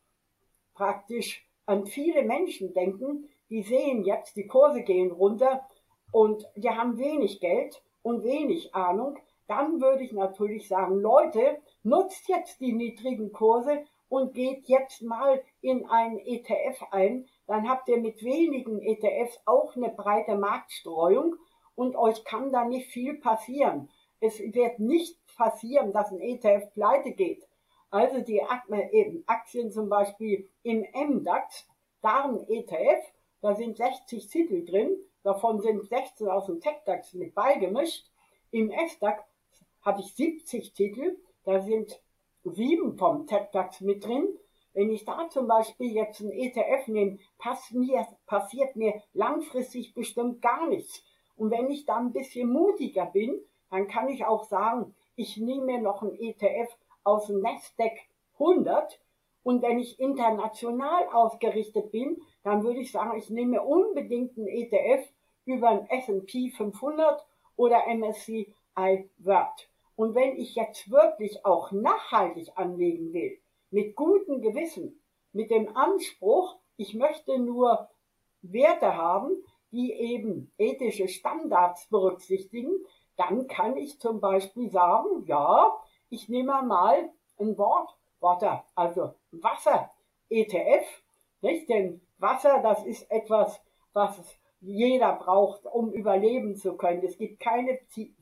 [0.75, 5.67] praktisch an viele Menschen denken, die sehen jetzt, die Kurse gehen runter
[6.11, 9.19] und die haben wenig Geld und wenig Ahnung,
[9.55, 15.43] dann würde ich natürlich sagen, Leute, nutzt jetzt die niedrigen Kurse und geht jetzt mal
[15.61, 21.37] in einen ETF ein, dann habt ihr mit wenigen ETFs auch eine breite Marktstreuung
[21.75, 23.91] und euch kann da nicht viel passieren.
[24.21, 27.47] Es wird nicht passieren, dass ein ETF pleite geht.
[27.91, 28.43] Also die
[29.27, 31.69] Aktien zum Beispiel im MDAX,
[32.01, 33.05] da ETF,
[33.43, 38.07] da sind 60 Titel drin, davon sind 16 aus dem TechDAX mit beigemischt.
[38.51, 39.23] Im SDAX
[39.83, 42.01] habe ich 70 Titel, da sind
[42.45, 44.29] sieben vom TechDAX mit drin.
[44.75, 47.19] Wenn ich da zum Beispiel jetzt ein ETF nehme,
[47.73, 51.03] mir, passiert mir langfristig bestimmt gar nichts.
[51.37, 53.39] Und wenn ich dann ein bisschen mutiger bin,
[53.71, 57.93] dann kann ich auch sagen, ich nehme mir noch ein ETF aus dem Nasdaq
[58.35, 59.01] 100
[59.43, 65.09] und wenn ich international ausgerichtet bin, dann würde ich sagen, ich nehme unbedingt einen ETF
[65.45, 67.25] über ein S&P 500
[67.57, 68.55] oder MSCI
[69.19, 69.69] World.
[69.97, 73.39] Und wenn ich jetzt wirklich auch nachhaltig anlegen will,
[73.71, 75.03] mit gutem Gewissen,
[75.33, 77.89] mit dem Anspruch, ich möchte nur
[78.43, 79.31] Werte haben,
[79.71, 82.73] die eben ethische Standards berücksichtigen,
[83.17, 85.73] dann kann ich zum Beispiel sagen, ja,
[86.11, 89.91] ich nehme mal ein Wort, Water, also Wasser,
[90.29, 90.87] ETF,
[91.41, 91.69] nicht?
[91.69, 93.61] Denn Wasser, das ist etwas,
[93.93, 97.03] was jeder braucht, um überleben zu können.
[97.03, 97.79] Es gibt keine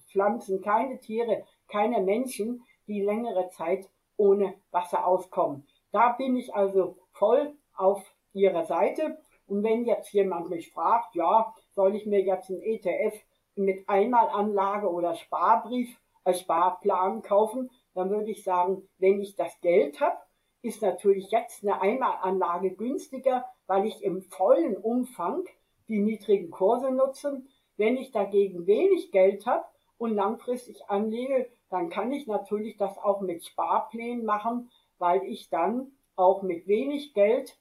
[0.09, 5.67] Pflanzen, keine Tiere, keine Menschen, die längere Zeit ohne Wasser auskommen.
[5.93, 9.19] Da bin ich also voll auf Ihrer Seite.
[9.47, 13.15] Und wenn jetzt jemand mich fragt, ja, soll ich mir jetzt ein ETF
[13.57, 20.01] mit Einmalanlage oder Sparbrief, äh, Sparplan kaufen, dann würde ich sagen, wenn ich das Geld
[20.01, 20.17] habe,
[20.63, 25.45] ist natürlich jetzt eine Einmalanlage günstiger, weil ich im vollen Umfang
[25.89, 27.43] die niedrigen Kurse nutze.
[27.77, 29.65] Wenn ich dagegen wenig Geld habe
[29.97, 35.93] und langfristig anlege, dann kann ich natürlich das auch mit Sparplänen machen, weil ich dann
[36.17, 37.59] auch mit wenig Geld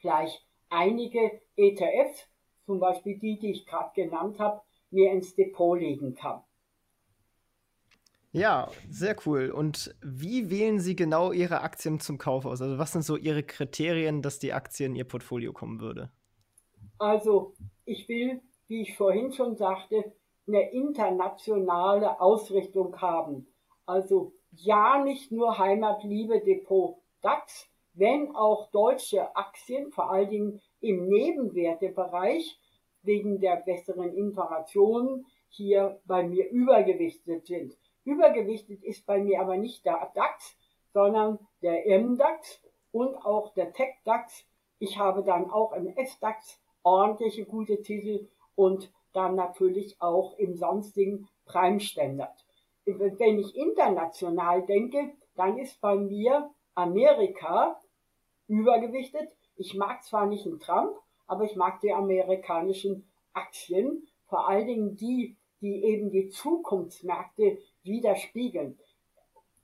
[0.00, 2.28] gleich einige ETFs,
[2.64, 6.42] zum Beispiel die, die ich gerade genannt habe, mir ins Depot legen kann.
[8.32, 9.50] Ja, sehr cool.
[9.50, 12.60] Und wie wählen Sie genau Ihre Aktien zum Kauf aus?
[12.60, 16.10] Also was sind so Ihre Kriterien, dass die Aktie in Ihr Portfolio kommen würde?
[16.98, 20.12] Also ich will, wie ich vorhin schon sagte,
[20.46, 23.46] eine internationale Ausrichtung haben.
[23.86, 31.08] Also ja, nicht nur Heimatliebe Depot DAX, wenn auch deutsche Aktien, vor allen Dingen im
[31.08, 32.58] Nebenwertebereich,
[33.02, 37.76] wegen der besseren Informationen hier bei mir übergewichtet sind.
[38.04, 40.56] Übergewichtet ist bei mir aber nicht der DAX,
[40.92, 42.60] sondern der MDAX
[42.92, 44.46] und auch der TechDAX.
[44.78, 51.28] Ich habe dann auch im SDAX ordentliche gute Titel und dann natürlich auch im sonstigen
[51.46, 52.44] Prime Standard.
[52.84, 57.80] Wenn ich international denke, dann ist bei mir Amerika
[58.46, 59.30] übergewichtet.
[59.56, 60.96] Ich mag zwar nicht einen Trump,
[61.26, 68.78] aber ich mag die amerikanischen Aktien, vor allen Dingen die, die eben die Zukunftsmärkte widerspiegeln.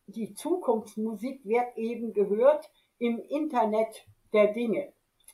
[0.07, 4.93] Die Zukunftsmusik wird eben gehört im Internet der Dinge,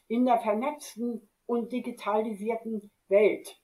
[0.08, 3.60] in der vernetzten und digitalisierten Welt,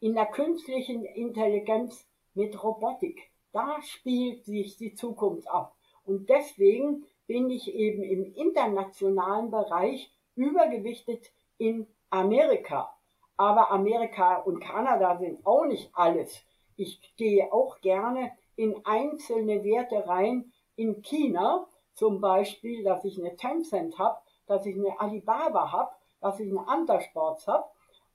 [0.00, 3.30] in der künstlichen Intelligenz mit Robotik.
[3.52, 5.74] Da spielt sich die Zukunft ab.
[6.04, 12.92] Und deswegen bin ich eben im internationalen Bereich übergewichtet in Amerika.
[13.36, 16.44] Aber Amerika und Kanada sind auch nicht alles.
[16.76, 20.52] Ich gehe auch gerne in einzelne Werte rein.
[20.76, 25.90] In China zum Beispiel, dass ich eine Tencent habe, dass ich eine Alibaba habe,
[26.20, 27.64] dass ich eine Andersports habe.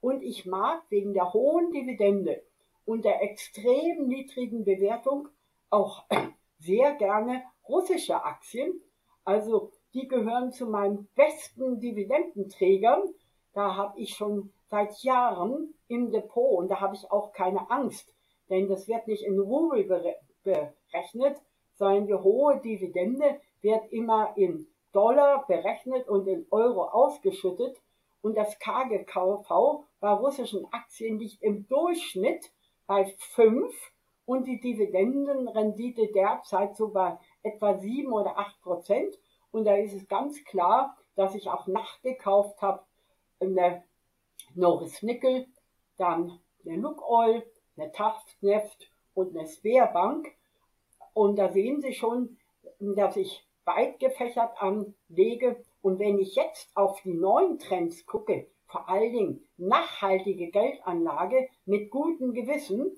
[0.05, 2.43] Und ich mag wegen der hohen Dividende
[2.85, 5.29] und der extrem niedrigen Bewertung
[5.71, 6.03] auch
[6.59, 8.83] sehr gerne russische Aktien.
[9.23, 13.01] Also die gehören zu meinen besten Dividendenträgern.
[13.55, 18.13] Da habe ich schon seit Jahren im Depot und da habe ich auch keine Angst,
[18.51, 19.85] denn das wird nicht in Rubel
[20.43, 21.41] berechnet,
[21.73, 27.81] sondern die hohe Dividende wird immer in Dollar berechnet und in Euro ausgeschüttet
[28.25, 32.51] und das KGV bei russischen Aktien liegt im Durchschnitt
[32.87, 33.71] bei 5
[34.25, 39.15] und die Dividendenrendite derzeit so bei etwa 7 oder 8 Prozent.
[39.51, 42.81] Und da ist es ganz klar, dass ich auch nachgekauft habe,
[43.39, 43.83] eine
[44.55, 45.45] Norris Nickel,
[45.97, 47.45] dann eine Lukoil,
[47.77, 50.33] eine Taftneft und eine Sperrbank.
[51.13, 52.39] Und da sehen Sie schon,
[52.79, 55.63] dass ich weit gefächert anlege.
[55.85, 61.91] Und wenn ich jetzt auf die neuen Trends gucke, vor allen Dingen nachhaltige Geldanlage mit
[61.91, 62.97] gutem Gewissen,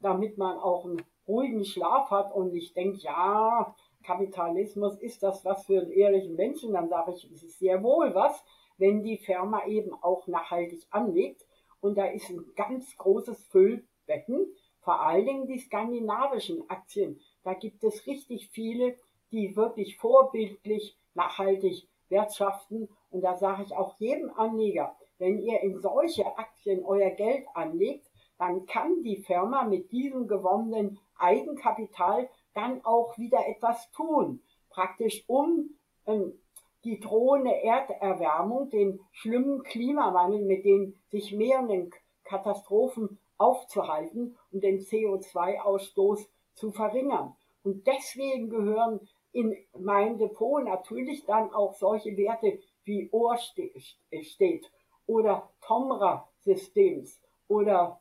[0.00, 5.64] damit man auch einen ruhigen Schlaf hat und nicht denkt, ja, Kapitalismus ist das was
[5.66, 8.44] für einen ehrlichen Menschen, dann sage ich, es ist sehr wohl was,
[8.76, 11.46] wenn die Firma eben auch nachhaltig anlegt.
[11.80, 17.20] Und da ist ein ganz großes Füllbecken, vor allen Dingen die skandinavischen Aktien.
[17.44, 18.96] Da gibt es richtig viele,
[19.30, 22.88] die wirklich vorbildlich nachhaltig wirtschaften.
[23.10, 28.10] Und da sage ich auch jedem Anleger, wenn ihr in solche Aktien euer Geld anlegt,
[28.38, 34.42] dann kann die Firma mit diesem gewonnenen Eigenkapital dann auch wieder etwas tun.
[34.70, 35.70] Praktisch um
[36.06, 36.40] ähm,
[36.84, 41.90] die drohende Erderwärmung, den schlimmen Klimawandel, mit den sich mehrenden
[42.24, 47.36] Katastrophen aufzuhalten und den CO2-Ausstoß zu verringern.
[47.62, 49.00] Und deswegen gehören
[49.32, 54.72] in mein Depot natürlich dann auch solche Werte wie Ohr steht
[55.06, 58.00] oder Tomra Systems oder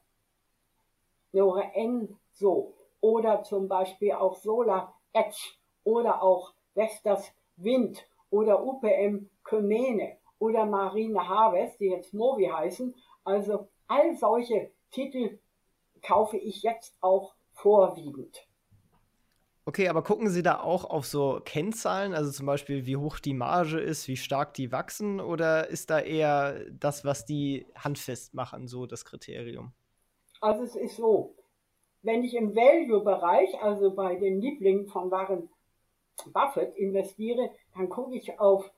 [1.31, 5.53] Nora Enso oder zum Beispiel auch Solar Edge
[5.83, 12.95] oder auch Vestas Wind oder UPM Kömene oder Marine Harvest, die jetzt Movi heißen.
[13.23, 15.39] Also all solche Titel
[16.01, 18.48] kaufe ich jetzt auch vorwiegend.
[19.69, 23.35] Okay, aber gucken Sie da auch auf so Kennzahlen, also zum Beispiel, wie hoch die
[23.35, 28.67] Marge ist, wie stark die wachsen, oder ist da eher das, was die handfest machen,
[28.67, 29.71] so das Kriterium?
[30.41, 31.35] Also es ist so,
[32.01, 35.49] wenn ich im Value-Bereich, also bei den Lieblingen von Warren
[36.33, 38.71] Buffett investiere, dann gucke ich auf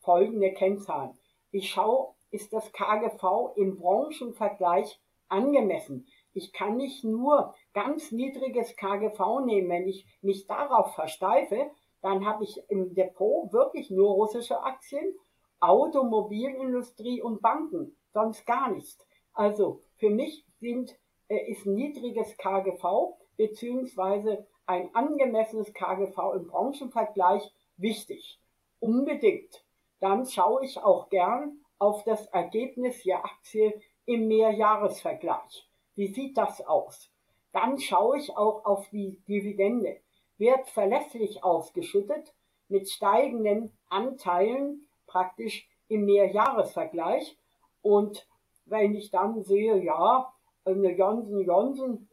[0.00, 1.16] folgende Kennzahlen.
[1.52, 6.08] Ich schaue, ist das KGV im Branchenvergleich angemessen?
[6.32, 9.68] Ich kann nicht nur ganz niedriges KGV nehmen.
[9.68, 11.70] Wenn ich mich darauf versteife,
[12.00, 15.14] dann habe ich im Depot wirklich nur russische Aktien,
[15.60, 19.06] Automobilindustrie und Banken, sonst gar nichts.
[19.32, 28.40] Also für mich sind, äh, ist niedriges KGV beziehungsweise ein angemessenes KGV im Branchenvergleich wichtig.
[28.80, 29.64] Unbedingt.
[30.00, 35.68] Dann schaue ich auch gern auf das Ergebnis der Aktie im Mehrjahresvergleich.
[35.94, 37.10] Wie sieht das aus?
[37.52, 40.00] Dann schaue ich auch auf die Dividende.
[40.38, 42.34] Wird verlässlich ausgeschüttet
[42.68, 47.36] mit steigenden Anteilen praktisch im Mehrjahresvergleich.
[47.82, 48.26] Und
[48.64, 50.32] wenn ich dann sehe, ja,
[50.64, 52.08] eine Johnson Johnson,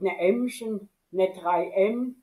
[0.00, 2.14] eine Emschen, eine 3M,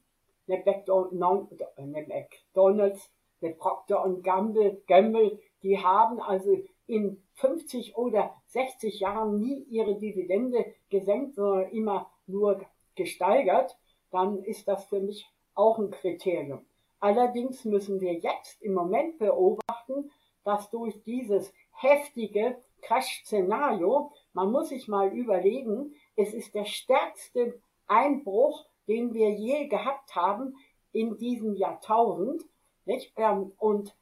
[0.47, 6.57] eine McDonalds, eine Procter Gamble, Gamble, die haben also
[6.91, 12.61] in 50 oder 60 Jahren nie ihre Dividende gesenkt, sondern immer nur
[12.95, 13.77] gesteigert,
[14.11, 15.25] dann ist das für mich
[15.55, 16.65] auch ein Kriterium.
[16.99, 20.11] Allerdings müssen wir jetzt im Moment beobachten,
[20.43, 28.65] dass durch dieses heftige Crash-Szenario, man muss sich mal überlegen, es ist der stärkste Einbruch,
[28.87, 30.57] den wir je gehabt haben
[30.91, 32.43] in diesem Jahrtausend.
[32.85, 33.13] Nicht?
[33.15, 33.95] Ähm, und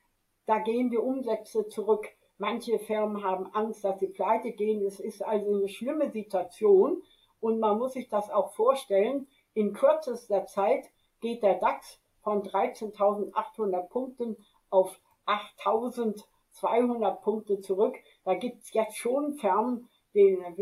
[0.47, 2.09] da gehen die Umsätze zurück
[2.41, 4.85] Manche Firmen haben Angst, dass sie pleite gehen.
[4.85, 7.03] Es ist also eine schlimme Situation
[7.41, 9.27] und man muss sich das auch vorstellen.
[9.53, 14.37] In kürzester Zeit geht der DAX von 13.800 Punkten
[14.69, 17.97] auf 8.200 Punkte zurück.
[18.23, 20.55] Da gibt's jetzt schon Firmen, denen,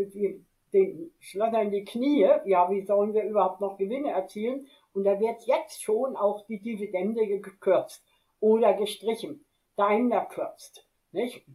[0.73, 2.27] denen schlottern die Knie.
[2.45, 4.67] Ja, wie sollen wir überhaupt noch Gewinne erzielen?
[4.93, 8.03] Und da wird jetzt schon auch die Dividende gekürzt
[8.39, 9.45] oder gestrichen.
[9.75, 10.87] Daimler kürzt.
[11.11, 11.45] Nicht?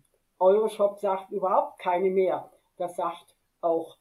[0.43, 2.51] Euroshop sagt überhaupt keine mehr.
[2.77, 3.97] Das sagt auch,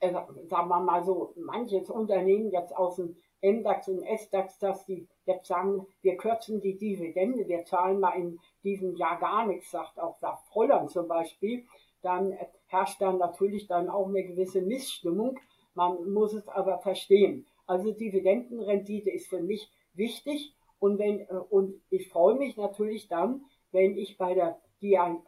[0.00, 5.08] äh, sagen wir mal so, manches Unternehmen jetzt aus dem MDAX und SDAX, dass die
[5.24, 9.98] jetzt sagen, wir kürzen die Dividende, wir zahlen mal in diesem Jahr gar nichts, sagt
[9.98, 11.64] auch sagt Holland zum Beispiel,
[12.02, 12.36] dann
[12.66, 15.38] herrscht dann natürlich dann auch eine gewisse Missstimmung.
[15.74, 17.46] Man muss es aber verstehen.
[17.66, 23.46] Also Dividendenrendite ist für mich wichtig und wenn, äh, und ich freue mich natürlich dann,
[23.72, 25.20] wenn ich bei der die an,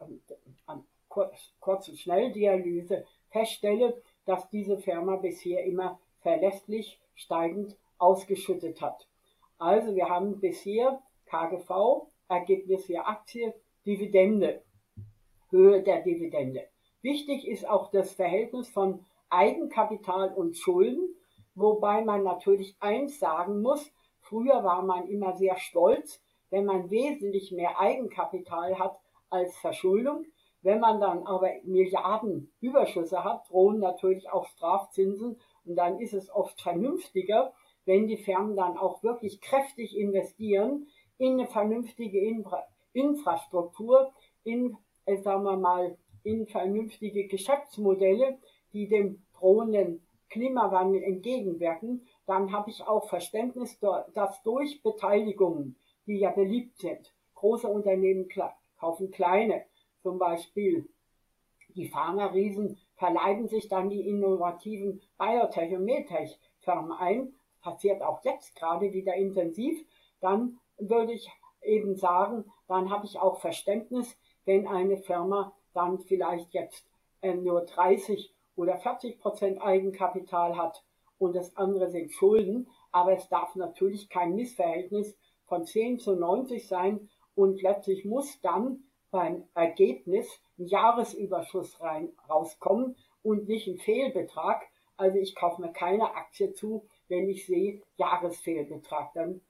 [1.09, 9.07] kurz, und schnell Dialyse feststelle, dass diese Firma bisher immer verlässlich steigend ausgeschüttet hat.
[9.57, 13.53] Also wir haben bisher KGV, Ergebnis der Aktie,
[13.85, 14.63] Dividende,
[15.49, 16.67] Höhe der Dividende.
[17.01, 21.15] Wichtig ist auch das Verhältnis von Eigenkapital und Schulden,
[21.55, 27.51] wobei man natürlich eins sagen muss, früher war man immer sehr stolz, wenn man wesentlich
[27.51, 29.00] mehr Eigenkapital hat
[29.31, 30.25] als Verschuldung.
[30.61, 36.29] Wenn man dann aber Milliarden Überschüsse hat, drohen natürlich auch Strafzinsen und dann ist es
[36.29, 37.53] oft vernünftiger,
[37.85, 42.63] wenn die Firmen dann auch wirklich kräftig investieren in eine vernünftige Infra
[42.93, 44.11] Infrastruktur,
[44.43, 48.37] in, äh, sagen wir mal, in vernünftige Geschäftsmodelle,
[48.73, 56.31] die dem drohenden Klimawandel entgegenwirken, dann habe ich auch Verständnis, dass durch Beteiligungen, die ja
[56.31, 58.27] beliebt sind, große Unternehmen
[58.81, 59.63] kaufen kleine,
[60.01, 60.89] zum Beispiel.
[61.75, 68.91] Die Pharma-Riesen verleihen sich dann die innovativen Biotech- und Medtech-Firmen ein, passiert auch jetzt gerade
[68.91, 69.79] wieder intensiv,
[70.19, 71.29] dann würde ich
[71.61, 76.89] eben sagen, dann habe ich auch Verständnis, wenn eine Firma dann vielleicht jetzt
[77.21, 80.83] äh, nur 30 oder 40 Prozent Eigenkapital hat
[81.19, 85.15] und das andere sind Schulden, aber es darf natürlich kein Missverhältnis
[85.45, 90.27] von 10 zu 90 sein und letztlich muss dann beim Ergebnis
[90.57, 94.63] ein Jahresüberschuss rein, rauskommen und nicht ein Fehlbetrag.
[94.97, 99.41] Also ich kaufe mir keine Aktie zu, wenn ich sehe Jahresfehlbetrag, dann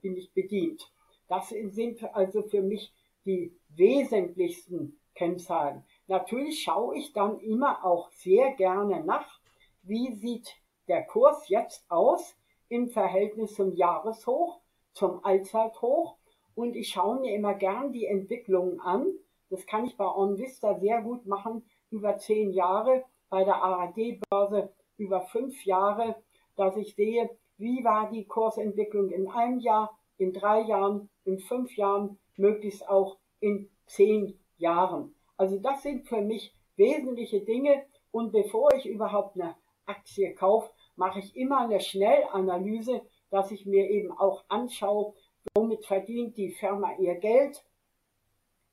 [0.00, 0.90] bin ich bedient.
[1.28, 2.92] Das sind also für mich
[3.24, 5.84] die wesentlichsten Kennzahlen.
[6.06, 9.40] Natürlich schaue ich dann immer auch sehr gerne nach,
[9.82, 10.56] wie sieht
[10.88, 12.36] der Kurs jetzt aus
[12.68, 14.60] im Verhältnis zum Jahreshoch,
[14.92, 16.17] zum Allzeithoch
[16.58, 19.06] und ich schaue mir immer gern die Entwicklungen an.
[19.48, 25.20] Das kann ich bei OnVista sehr gut machen über zehn Jahre, bei der ARD-Börse über
[25.20, 26.16] fünf Jahre,
[26.56, 31.76] dass ich sehe, wie war die Kursentwicklung in einem Jahr, in drei Jahren, in fünf
[31.76, 35.14] Jahren, möglichst auch in zehn Jahren.
[35.36, 39.54] Also das sind für mich wesentliche Dinge und bevor ich überhaupt eine
[39.86, 45.14] Aktie kaufe, mache ich immer eine Schnellanalyse, dass ich mir eben auch anschaue,
[45.54, 47.64] womit verdient die Firma ihr Geld.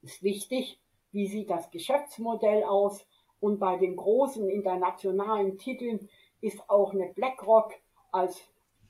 [0.01, 0.79] Ist wichtig,
[1.11, 3.05] wie sieht das Geschäftsmodell aus
[3.39, 6.09] und bei den großen internationalen Titeln
[6.41, 7.73] ist auch eine BlackRock
[8.11, 8.39] als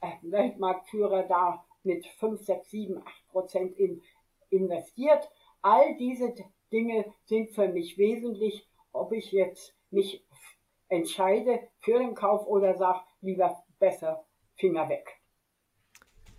[0.01, 4.01] äh, Weltmarktführer da mit 5, 6, 7, 8 Prozent in,
[4.49, 5.29] investiert.
[5.61, 6.33] All diese
[6.71, 10.25] Dinge sind für mich wesentlich, ob ich jetzt mich
[10.89, 14.25] entscheide für den Kauf oder sage, lieber besser
[14.55, 15.21] Finger weg.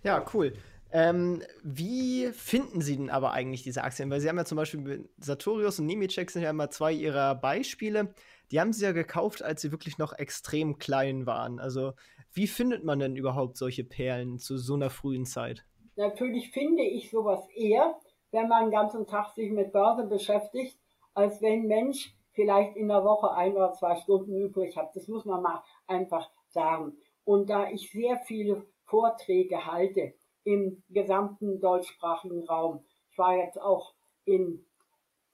[0.03, 0.53] Ja, cool.
[0.91, 4.09] Ähm, wie finden Sie denn aber eigentlich diese Aktien?
[4.09, 8.13] Weil Sie haben ja zum Beispiel Sartorius und Nemetschek sind ja immer zwei Ihrer Beispiele.
[8.51, 11.59] Die haben Sie ja gekauft, als sie wirklich noch extrem klein waren.
[11.59, 11.93] Also
[12.31, 15.65] wie findet man denn überhaupt solche Perlen zu so einer frühen Zeit?
[15.97, 17.95] Natürlich finde ich sowas eher,
[18.31, 20.79] wenn man den ganzen Tag sich mit Börse beschäftigt,
[21.13, 24.95] als wenn Mensch vielleicht in der Woche ein oder zwei Stunden übrig hat.
[24.95, 26.95] Das muss man mal einfach sagen.
[27.23, 30.13] Und da ich sehr viele Vorträge halte
[30.47, 33.93] im gesamten deutschsprachigen Raum, ich war jetzt auch
[34.23, 34.65] in,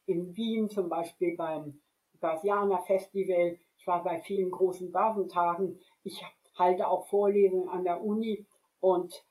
[0.08, 1.80] in Wien zum Beispiel beim
[2.20, 6.26] Börsianer Festival, ich war bei vielen großen Börsentagen, ich
[6.58, 8.48] halte auch Vorlesungen an der Uni
[8.80, 9.24] und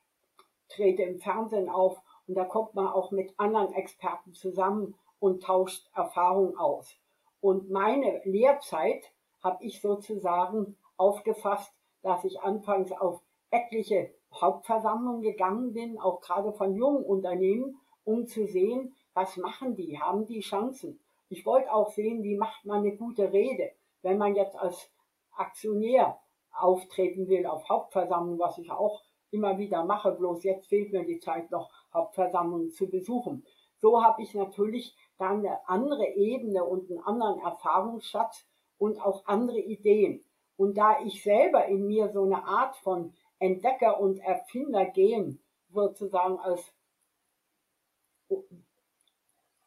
[0.68, 2.00] trete im Fernsehen auf.
[2.28, 6.96] Und da kommt man auch mit anderen Experten zusammen und tauscht Erfahrung aus.
[7.40, 9.12] Und meine Lehrzeit
[9.42, 11.72] habe ich sozusagen aufgefasst,
[12.02, 13.20] dass ich anfangs auf
[13.50, 20.00] etliche Hauptversammlungen gegangen bin, auch gerade von jungen Unternehmen, um zu sehen, was machen die,
[20.00, 21.00] haben die Chancen.
[21.28, 23.72] Ich wollte auch sehen, wie macht man eine gute Rede,
[24.02, 24.90] wenn man jetzt als
[25.32, 26.18] Aktionär
[26.52, 31.18] auftreten will auf Hauptversammlungen, was ich auch immer wieder mache, bloß jetzt fehlt mir die
[31.18, 33.46] Zeit noch, Hauptversammlungen zu besuchen.
[33.80, 38.46] So habe ich natürlich dann eine andere Ebene und einen anderen Erfahrungsschatz
[38.78, 40.24] und auch andere Ideen.
[40.56, 46.38] Und da ich selber in mir so eine Art von Entdecker und Erfinder gehen, sozusagen
[46.38, 46.72] als,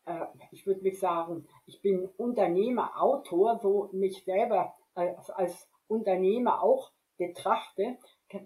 [0.05, 6.63] äh, ich würde mich sagen, ich bin Unternehmer, Autor, so mich selber als, als Unternehmer
[6.63, 7.97] auch betrachte,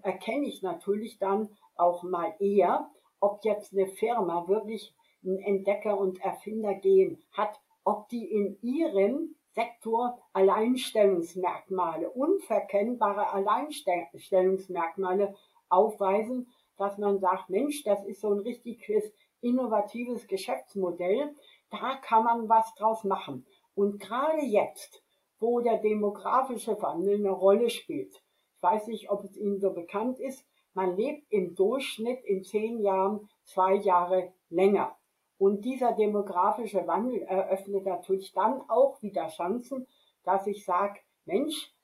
[0.02, 6.20] erkenne ich natürlich dann auch mal eher, ob jetzt eine Firma wirklich ein Entdecker und
[6.20, 15.34] Erfinder gehen hat, ob die in ihrem Sektor Alleinstellungsmerkmale, unverkennbare Alleinstellungsmerkmale
[15.68, 21.34] aufweisen, dass man sagt, Mensch, das ist so ein richtiges innovatives Geschäftsmodell,
[21.70, 23.46] da kann man was draus machen.
[23.74, 25.02] Und gerade jetzt,
[25.38, 30.20] wo der demografische Wandel eine Rolle spielt, ich weiß nicht, ob es Ihnen so bekannt
[30.20, 30.44] ist,
[30.74, 34.96] man lebt im Durchschnitt in zehn Jahren zwei Jahre länger.
[35.40, 39.86] Und dieser demografische Wandel eröffnet natürlich dann auch wieder Chancen,
[40.22, 41.74] dass ich sage, Mensch,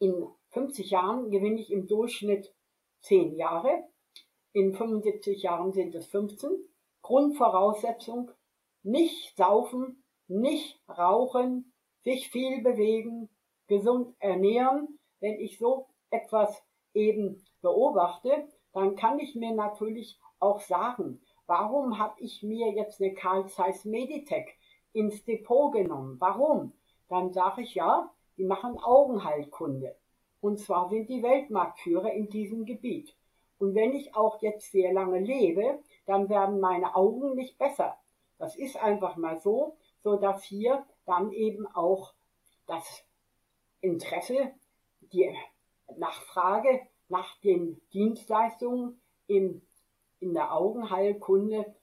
[0.00, 2.54] in 50 Jahren gewinne ich im Durchschnitt
[3.00, 3.88] 10 Jahre,
[4.52, 6.50] in 75 Jahren sind es 15.
[7.00, 8.30] Grundvoraussetzung,
[8.82, 11.72] nicht saufen, nicht rauchen,
[12.04, 13.30] sich viel bewegen,
[13.66, 14.98] gesund ernähren.
[15.20, 16.62] Wenn ich so etwas
[16.92, 23.14] eben beobachte, dann kann ich mir natürlich auch sagen, warum habe ich mir jetzt eine
[23.14, 24.48] Carl Zeiss Meditech
[24.92, 26.16] ins Depot genommen?
[26.18, 26.72] Warum?
[27.08, 29.96] Dann sage ich ja, die machen Augenheilkunde.
[30.40, 33.16] Und zwar sind die Weltmarktführer in diesem Gebiet.
[33.58, 37.96] Und wenn ich auch jetzt sehr lange lebe, dann werden meine Augen nicht besser.
[38.38, 42.12] Das ist einfach mal so, so dass hier dann eben auch
[42.66, 43.04] das
[43.80, 44.52] Interesse,
[45.00, 45.34] die
[45.96, 49.65] Nachfrage nach den Dienstleistungen in,
[50.20, 51.74] in der Augenheilkunde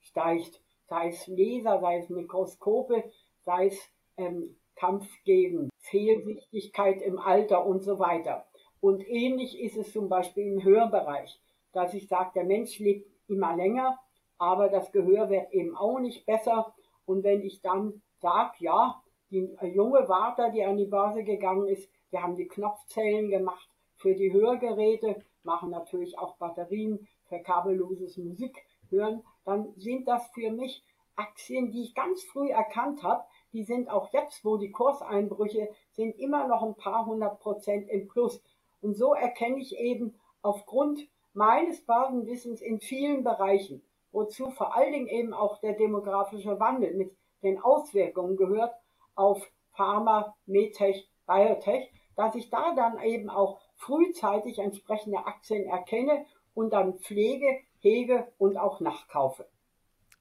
[0.00, 0.60] steigt.
[0.86, 3.04] Sei es Laser, sei es Mikroskope,
[3.44, 3.78] sei es
[4.16, 8.46] ähm, Kampf gegen Fehlsichtigkeit im Alter und so weiter.
[8.80, 11.40] Und ähnlich ist es zum Beispiel im Hörbereich,
[11.72, 13.98] dass ich sage, der Mensch lebt immer länger,
[14.38, 16.74] aber das Gehör wird eben auch nicht besser.
[17.04, 21.90] Und wenn ich dann sage, ja, die junge Warter, die an die Börse gegangen ist,
[22.10, 28.64] wir haben die Knopfzellen gemacht für die Hörgeräte, machen natürlich auch Batterien für kabelloses Musik
[28.90, 30.84] hören, dann sind das für mich
[31.16, 36.18] Aktien, die ich ganz früh erkannt habe, die sind auch jetzt, wo die Kurseinbrüche sind,
[36.18, 38.40] immer noch ein paar hundert Prozent im Plus.
[38.80, 41.00] Und so erkenne ich eben aufgrund
[41.32, 47.16] meines Basenwissens in vielen Bereichen, wozu vor allen Dingen eben auch der demografische Wandel mit
[47.42, 48.74] den Auswirkungen gehört
[49.14, 56.70] auf Pharma, Medtech, Biotech, dass ich da dann eben auch frühzeitig entsprechende Aktien erkenne und
[56.72, 59.46] dann pflege, hege und auch nachkaufe.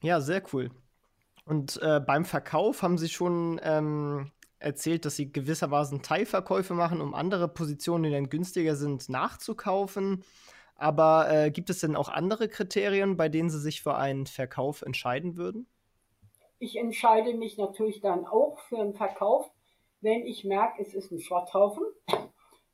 [0.01, 0.69] Ja, sehr cool.
[1.45, 7.13] Und äh, beim Verkauf haben Sie schon ähm, erzählt, dass Sie gewissermaßen Teilverkäufe machen, um
[7.13, 10.23] andere Positionen, die dann günstiger sind, nachzukaufen.
[10.75, 14.81] Aber äh, gibt es denn auch andere Kriterien, bei denen Sie sich für einen Verkauf
[14.81, 15.67] entscheiden würden?
[16.59, 19.49] Ich entscheide mich natürlich dann auch für einen Verkauf,
[20.01, 21.83] wenn ich merke, es ist ein Schrotthaufen.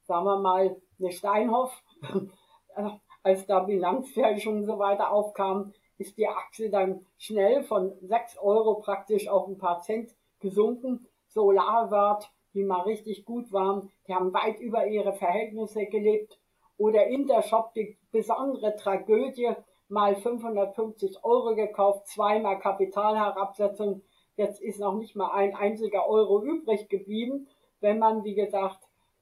[0.04, 1.72] Sagen wir mal eine Steinhoff,
[3.24, 8.76] als da Bilanzfälschung und so weiter aufkam, ist die Aktie dann schnell von 6 Euro
[8.76, 11.07] praktisch auf ein paar Cent gesunken.
[11.28, 16.38] Solarwert, die mal richtig gut waren, die haben weit über ihre Verhältnisse gelebt.
[16.78, 19.53] Oder Intershop, die besondere Tragödie,
[19.88, 24.01] mal 550 Euro gekauft, zweimal Kapitalherabsetzung.
[24.36, 27.47] Jetzt ist noch nicht mal ein einziger Euro übrig geblieben.
[27.80, 28.80] Wenn man, wie gesagt,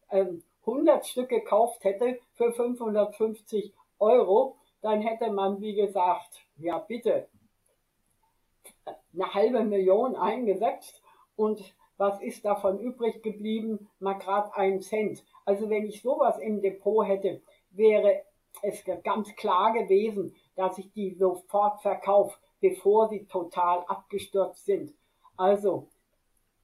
[0.10, 7.28] 100 ähm, Stück gekauft hätte für 550 Euro, dann hätte man, wie gesagt, ja bitte,
[9.14, 11.02] eine halbe Million eingesetzt
[11.36, 13.88] und was ist davon übrig geblieben?
[14.00, 15.24] Mal gerade ein Cent.
[15.46, 18.24] Also wenn ich sowas im Depot hätte, wäre
[18.64, 24.94] es ganz klar gewesen, dass ich die sofort verkaufe, bevor sie total abgestürzt sind.
[25.38, 25.88] Also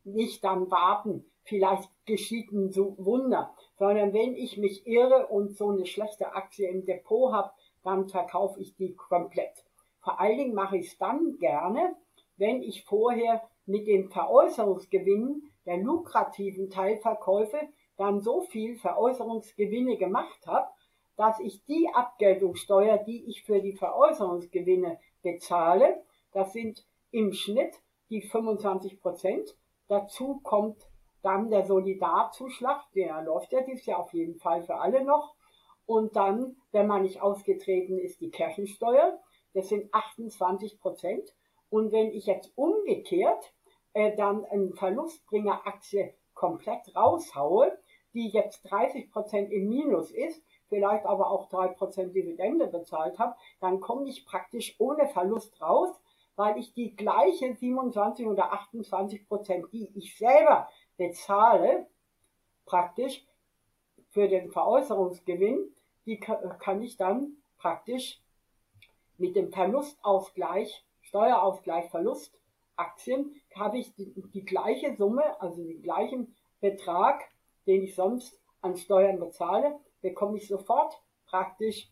[0.03, 5.85] nicht dann warten, vielleicht geschieht ein Wunder, sondern wenn ich mich irre und so eine
[5.85, 7.51] schlechte Aktie im Depot habe,
[7.83, 9.65] dann verkaufe ich die komplett.
[10.01, 11.95] Vor allen Dingen mache ich es dann gerne,
[12.37, 17.59] wenn ich vorher mit den Veräußerungsgewinnen der lukrativen Teilverkäufe
[17.97, 20.67] dann so viel Veräußerungsgewinne gemacht habe,
[21.17, 27.75] dass ich die Abgeltungssteuer, die ich für die Veräußerungsgewinne bezahle, das sind im Schnitt
[28.09, 29.57] die 25 Prozent.
[29.87, 30.87] Dazu kommt
[31.27, 35.35] dann der Solidarzuschlag, der läuft ja dieses Jahr auf jeden Fall für alle noch.
[35.85, 39.19] Und dann, wenn man nicht ausgetreten ist, die Kirchensteuer,
[39.53, 41.35] das sind 28 Prozent.
[41.69, 43.53] Und wenn ich jetzt umgekehrt
[43.91, 47.77] äh, dann eine Verlustbringeraktie komplett raushaue,
[48.13, 53.81] die jetzt 30 Prozent im Minus ist, vielleicht aber auch 3% Dividende bezahlt habe, dann
[53.81, 55.89] komme ich praktisch ohne Verlust raus,
[56.37, 61.87] weil ich die gleiche 27 oder 28 Prozent, die ich selber bezahle,
[62.65, 63.25] praktisch
[64.09, 65.73] für den Veräußerungsgewinn,
[66.05, 68.21] die kann ich dann praktisch
[69.17, 72.37] mit dem Verlustausgleich, Steuerausgleich Verlust
[72.75, 77.23] Aktien, habe ich die, die gleiche Summe, also den gleichen Betrag,
[77.65, 81.89] den ich sonst an Steuern bezahle, bekomme ich sofort praktisch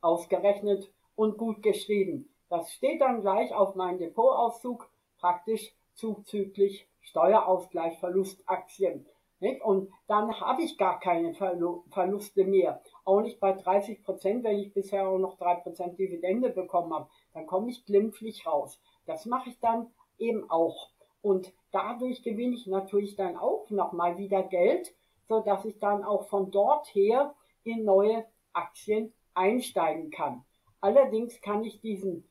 [0.00, 2.28] ausgerechnet und gut geschrieben.
[2.48, 9.06] Das steht dann gleich auf meinem Depotauszug, praktisch zuzüglich Steuerausgleich Verlustaktien.
[9.38, 9.62] Nicht?
[9.62, 12.82] Und dann habe ich gar keine Verluste mehr.
[13.04, 17.08] Auch nicht bei 30 Prozent, wenn ich bisher auch noch 3 Prozent Dividende bekommen habe.
[17.32, 18.80] Dann komme ich glimpflich raus.
[19.06, 20.90] Das mache ich dann eben auch.
[21.22, 24.94] Und dadurch gewinne ich natürlich dann auch nochmal wieder Geld,
[25.28, 27.34] so dass ich dann auch von dort her
[27.64, 30.44] in neue Aktien einsteigen kann.
[30.80, 32.28] Allerdings kann ich diesen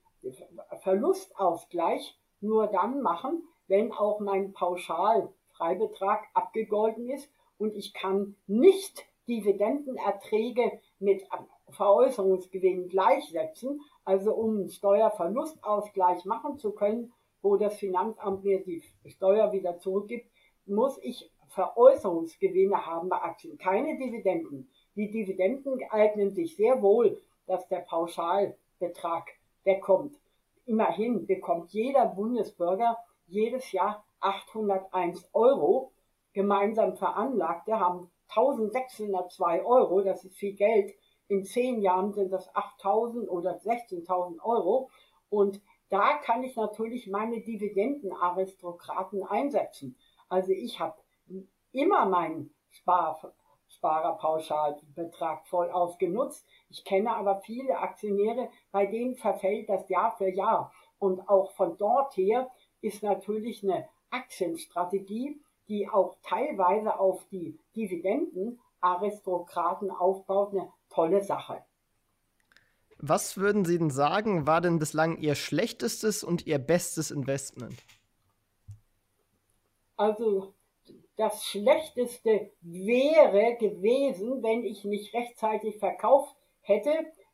[0.82, 10.80] Verlustausgleich nur dann machen, wenn auch mein Pauschalfreibetrag abgegolten ist und ich kann nicht Dividendenerträge
[11.00, 11.24] mit
[11.70, 19.54] Veräußerungsgewinn gleichsetzen, also um einen Steuerverlustausgleich machen zu können, wo das Finanzamt mir die Steuer
[19.54, 20.30] wieder zurückgibt,
[20.66, 24.70] muss ich Veräußerungsgewinne haben bei Aktien, keine Dividenden.
[24.96, 29.30] Die Dividenden eignen sich sehr wohl, dass der Pauschalbetrag
[29.64, 30.16] wegkommt.
[30.66, 32.98] Immerhin bekommt jeder Bundesbürger
[33.30, 35.92] jedes Jahr 801 Euro.
[36.34, 40.94] Gemeinsam Veranlagte haben 1602 Euro, das ist viel Geld.
[41.28, 44.90] In zehn Jahren sind das 8000 oder 16.000 Euro.
[45.30, 49.96] Und da kann ich natürlich meine Dividendenaristokraten einsetzen.
[50.28, 50.96] Also ich habe
[51.72, 53.34] immer meinen Spar,
[53.68, 56.46] Sparerpauschalbetrag voll ausgenutzt.
[56.70, 60.72] Ich kenne aber viele Aktionäre, bei denen verfällt das Jahr für Jahr.
[61.00, 62.50] Und auch von dort her
[62.82, 71.64] ist natürlich eine Aktienstrategie, die auch teilweise auf die Dividendenaristokraten aufbaut, eine tolle Sache.
[72.98, 77.76] Was würden Sie denn sagen, war denn bislang Ihr schlechtestes und Ihr bestes Investment?
[79.96, 80.54] Also
[81.16, 86.92] das Schlechteste wäre gewesen, wenn ich nicht rechtzeitig verkauft hätte.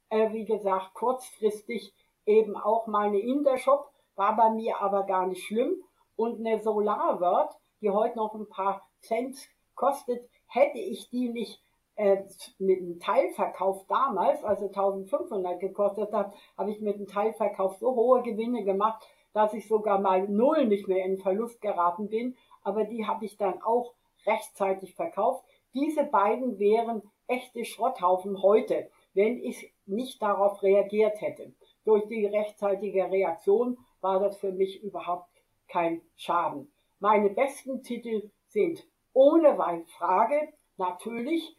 [0.09, 1.93] Äh, wie gesagt, kurzfristig
[2.25, 5.81] eben auch meine Intershop, war bei mir aber gar nicht schlimm.
[6.15, 9.37] Und eine SolarWord, die heute noch ein paar Cent
[9.75, 11.61] kostet, hätte ich die nicht
[11.95, 12.23] äh,
[12.57, 18.21] mit einem Teilverkauf damals, also 1500 gekostet hat, habe ich mit einem Teilverkauf so hohe
[18.21, 22.35] Gewinne gemacht, dass ich sogar mal null nicht mehr in Verlust geraten bin.
[22.63, 23.93] Aber die habe ich dann auch
[24.25, 25.45] rechtzeitig verkauft.
[25.73, 31.53] Diese beiden wären echte Schrotthaufen heute, wenn ich nicht darauf reagiert hätte.
[31.83, 35.31] Durch die rechtzeitige Reaktion war das für mich überhaupt
[35.67, 36.71] kein Schaden.
[36.99, 39.57] Meine besten Titel sind ohne
[39.97, 41.57] Frage natürlich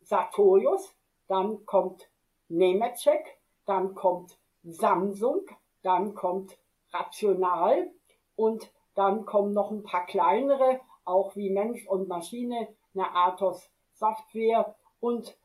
[0.00, 0.96] Sartorius,
[1.28, 2.08] dann kommt
[2.48, 5.42] Nemetschek, dann kommt Samsung,
[5.82, 6.56] dann kommt
[6.94, 7.90] Rational
[8.36, 14.74] und dann kommen noch ein paar kleinere, auch wie Mensch und Maschine, eine Athos Software
[15.00, 15.36] und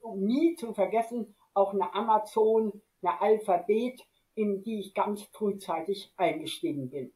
[0.00, 4.02] um nie zu vergessen auch eine Amazon, eine Alphabet,
[4.34, 7.12] in die ich ganz frühzeitig eingestiegen bin.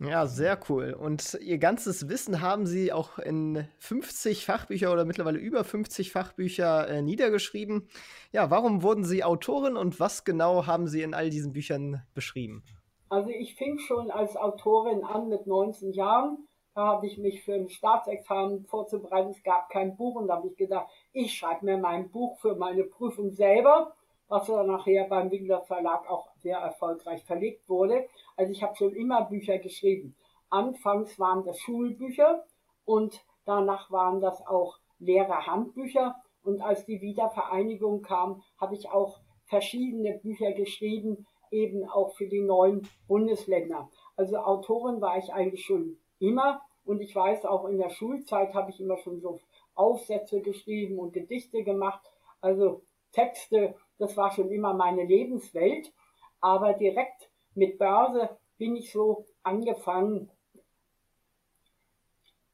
[0.00, 0.92] Ja, sehr cool.
[0.92, 6.88] Und Ihr ganzes Wissen haben Sie auch in 50 Fachbücher oder mittlerweile über 50 Fachbücher
[6.88, 7.88] äh, niedergeschrieben.
[8.30, 12.62] Ja, warum wurden Sie Autorin und was genau haben Sie in all diesen Büchern beschrieben?
[13.08, 16.46] Also ich fing schon als Autorin an mit 19 Jahren.
[16.76, 19.30] Da habe ich mich für ein Staatsexamen vorzubereiten.
[19.30, 22.54] Es gab kein Buch und da habe ich gedacht, ich schreibe mir mein Buch für
[22.54, 23.96] meine Prüfung selber
[24.28, 28.06] was dann nachher beim Winkler Verlag auch sehr erfolgreich verlegt wurde.
[28.36, 30.14] Also ich habe schon immer Bücher geschrieben.
[30.50, 32.44] Anfangs waren das Schulbücher
[32.84, 36.16] und danach waren das auch Lehrerhandbücher.
[36.42, 42.40] Und als die Wiedervereinigung kam, habe ich auch verschiedene Bücher geschrieben, eben auch für die
[42.40, 43.90] neuen Bundesländer.
[44.16, 46.60] Also Autorin war ich eigentlich schon immer.
[46.84, 49.40] Und ich weiß, auch in der Schulzeit habe ich immer schon so
[49.74, 52.00] Aufsätze geschrieben und Gedichte gemacht.
[52.40, 55.92] Also Texte das war schon immer meine Lebenswelt.
[56.40, 60.30] Aber direkt mit Börse bin ich so angefangen,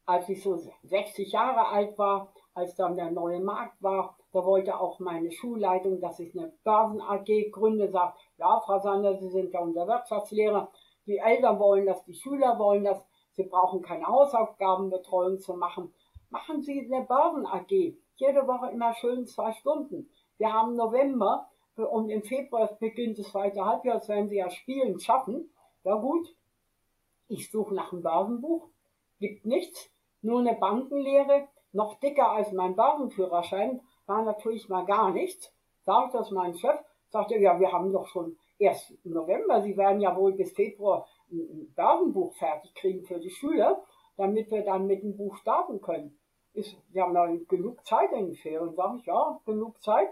[0.07, 4.79] als ich so 60 Jahre alt war, als dann der neue Markt war, da wollte
[4.79, 9.53] auch meine Schulleitung, dass ich eine Börsen AG gründe, sagt, ja, Frau Sander, Sie sind
[9.53, 10.71] ja unser Wirtschaftslehrer,
[11.07, 15.93] die Eltern wollen das, die Schüler wollen das, Sie brauchen keine Hausaufgabenbetreuung zu machen.
[16.31, 17.71] Machen Sie eine Börsen AG,
[18.17, 20.11] jede Woche immer schön zwei Stunden.
[20.39, 24.99] Wir haben November und im Februar beginnt das zweite Halbjahr, das werden sie ja spielen,
[25.01, 25.51] schaffen.
[25.85, 26.27] Ja gut,
[27.29, 28.69] ich suche nach einem Börsenbuch,
[29.19, 29.91] gibt nichts,
[30.23, 35.53] nur eine Bankenlehre, noch dicker als mein Börsenführerschein, war natürlich mal gar nichts.
[35.83, 36.79] Sag ich das meinem Chef,
[37.09, 41.73] sagte, ja, wir haben doch schon erst November, Sie werden ja wohl bis Februar ein
[41.75, 43.83] Börsenbuch fertig kriegen für die Schüler,
[44.17, 46.19] damit wir dann mit dem Buch starten können.
[46.53, 50.09] Ist, wir haben noch genug Zeit in den Ferien, sage ich, ja, genug Zeit.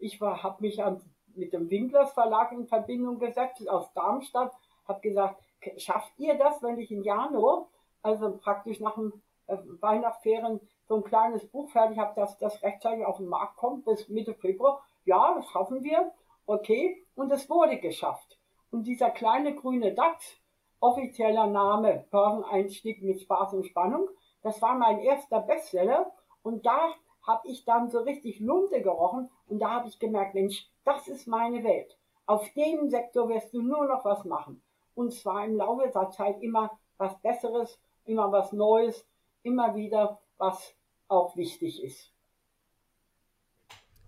[0.00, 1.00] Ich habe mich an,
[1.34, 4.52] mit dem Winklers Verlag in Verbindung gesetzt aus Darmstadt,
[4.88, 5.40] habe gesagt,
[5.76, 7.68] schafft ihr das, wenn ich im Januar,
[8.02, 9.12] also praktisch nach dem
[9.46, 13.84] äh, Weihnachtsferien, so ein kleines Buch fertig habe, dass das rechtzeitig auf den Markt kommt
[13.84, 14.82] bis Mitte Februar?
[15.04, 16.12] Ja, das schaffen wir.
[16.46, 18.38] Okay, und es wurde geschafft.
[18.70, 20.40] Und dieser kleine grüne Dachs,
[20.80, 24.08] offizieller Name Börseneinstieg mit Spaß und Spannung.
[24.42, 26.10] Das war mein erster Bestseller
[26.42, 26.94] und da
[27.30, 31.26] habe ich dann so richtig Lunte gerochen und da habe ich gemerkt, Mensch, das ist
[31.26, 31.96] meine Welt.
[32.26, 34.62] Auf dem Sektor wirst du nur noch was machen.
[34.94, 39.06] Und zwar im Laufe der Zeit immer was Besseres, immer was Neues,
[39.42, 40.74] immer wieder was
[41.08, 42.12] auch wichtig ist.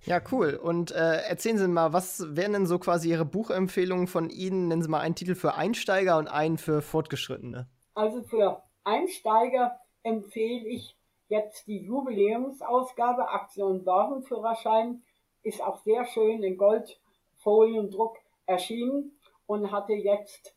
[0.05, 0.59] Ja, cool.
[0.61, 4.67] Und äh, erzählen Sie mal, was wären denn so quasi Ihre Buchempfehlungen von Ihnen?
[4.67, 7.69] Nennen Sie mal einen Titel für Einsteiger und einen für Fortgeschrittene.
[7.95, 10.97] Also für Einsteiger empfehle ich
[11.33, 13.27] jetzt die Jubiläumsausgabe
[13.57, 15.03] und Börsenführerschein.
[15.43, 20.55] Ist auch sehr schön in Goldfoliendruck erschienen und hatte jetzt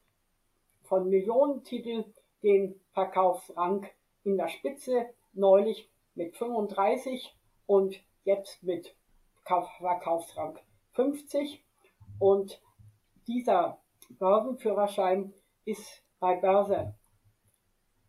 [0.84, 2.03] von Millionentitel
[2.43, 3.88] den Verkaufsrang
[4.26, 7.34] in der Spitze, neulich mit 35
[7.67, 7.95] und
[8.26, 8.95] jetzt mit
[9.45, 10.59] Verkaufsrang
[10.91, 11.63] 50
[12.19, 12.61] und
[13.28, 16.95] dieser Börsenführerschein ist bei Börse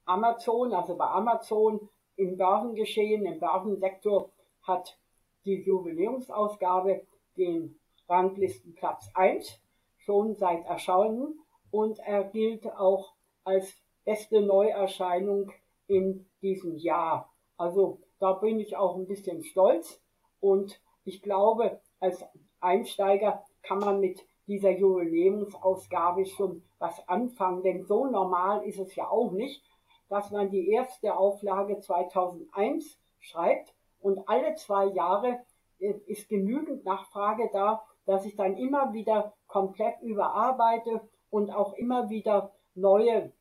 [0.05, 4.31] Amazon, also bei Amazon im Börsengeschehen, im Börsensektor
[4.62, 4.99] hat
[5.45, 7.07] die Jubiläumsausgabe
[7.37, 9.61] den Ranglistenplatz 1
[9.99, 11.41] schon seit Erscheinen
[11.71, 13.14] und er gilt auch
[13.45, 15.53] als beste Neuerscheinung
[15.87, 17.33] in diesem Jahr.
[17.57, 20.01] Also da bin ich auch ein bisschen stolz
[20.41, 22.25] und ich glaube, als
[22.61, 29.09] Einsteiger kann man mit dieser Jubiläumsausgabe schon was anfangen, denn so normal ist es ja
[29.09, 29.62] auch nicht,
[30.09, 35.41] dass man die erste Auflage 2001 schreibt und alle zwei Jahre
[35.79, 41.01] äh, ist genügend Nachfrage da, dass ich dann immer wieder komplett überarbeite
[41.31, 43.33] und auch immer wieder neue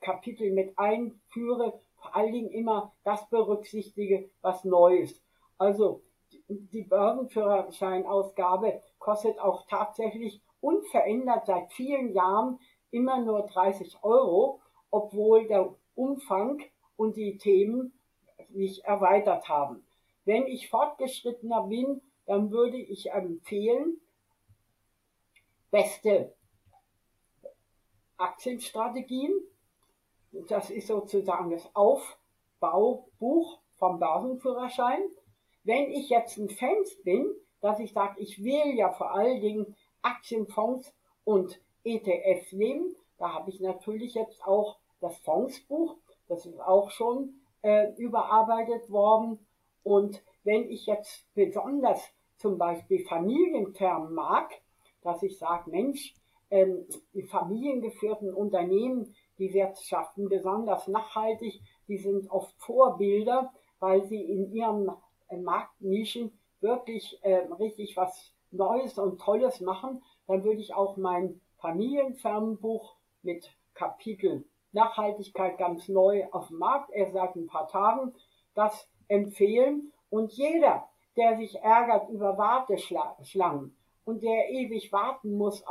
[0.00, 5.22] Kapitel mit einführe, vor allen Dingen immer das berücksichtige, was neu ist.
[5.56, 6.02] Also
[6.48, 12.58] die Börsenführerscheinausgabe kostet auch tatsächlich unverändert seit vielen Jahren
[12.90, 14.60] immer nur 30 Euro,
[14.90, 16.62] obwohl der Umfang
[16.96, 17.92] und die Themen
[18.50, 19.84] sich erweitert haben.
[20.24, 24.00] Wenn ich fortgeschrittener bin, dann würde ich empfehlen,
[25.70, 26.34] beste
[28.16, 29.32] Aktienstrategien.
[30.48, 35.00] Das ist sozusagen das Aufbaubuch vom Börsenführerschein.
[35.64, 37.30] Wenn ich ein Fans bin,
[37.60, 40.92] dass ich sage, ich will ja vor allen Dingen Aktienfonds
[41.24, 45.96] und ETFs nehmen, da habe ich natürlich jetzt auch das Fondsbuch,
[46.28, 49.46] das ist auch schon äh, überarbeitet worden.
[49.82, 52.00] Und wenn ich jetzt besonders
[52.36, 54.50] zum Beispiel Familienterm mag,
[55.02, 56.14] dass ich sage, Mensch,
[56.50, 64.52] ähm, die familiengeführten Unternehmen, die wirtschaften besonders nachhaltig, die sind oft Vorbilder, weil sie in
[64.52, 64.90] ihren
[65.28, 71.40] äh, Marktnischen wirklich äh, richtig was Neues und Tolles machen, dann würde ich auch mein
[71.58, 78.14] Familienfernbuch mit Kapitel Nachhaltigkeit ganz neu auf dem Markt, erst seit ein paar Tagen,
[78.54, 79.92] das empfehlen.
[80.10, 85.64] Und jeder, der sich ärgert über Warteschlangen und der ewig warten muss,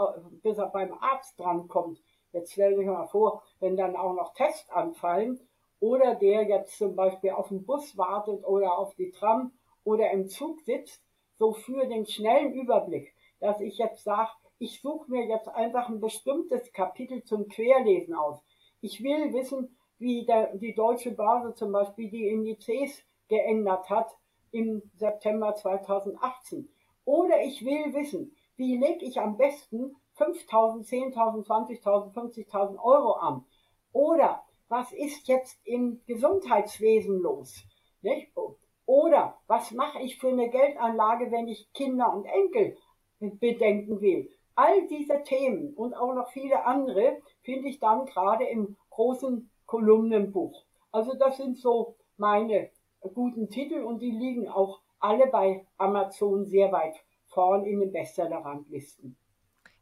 [0.44, 2.02] bis er beim Arzt drankommt,
[2.34, 5.40] jetzt stell dir mal vor, wenn dann auch noch Tests anfallen,
[5.80, 9.52] oder der jetzt zum Beispiel auf den Bus wartet oder auf die Tram
[9.84, 11.04] oder im Zug sitzt,
[11.38, 16.00] so für den schnellen Überblick, dass ich jetzt sage, ich suche mir jetzt einfach ein
[16.00, 18.44] bestimmtes Kapitel zum Querlesen aus.
[18.82, 24.10] Ich will wissen, wie der, die deutsche Börse zum Beispiel die Indizes geändert hat
[24.52, 26.70] im September 2018.
[27.06, 33.46] Oder ich will wissen, wie lege ich am besten 5.000, 10.000, 20.000, 50.000 Euro an?
[33.92, 37.64] Oder was ist jetzt im Gesundheitswesen los?
[38.02, 38.32] Nicht?
[38.86, 42.78] Oder was mache ich für eine Geldanlage, wenn ich Kinder und Enkel
[43.20, 44.30] bedenken will?
[44.56, 50.66] All diese Themen und auch noch viele andere finde ich dann gerade im großen Kolumnenbuch.
[50.92, 52.70] Also das sind so meine
[53.00, 56.96] guten Titel und die liegen auch alle bei Amazon sehr weit
[57.28, 59.16] vorn in den Bestseller-Ranglisten.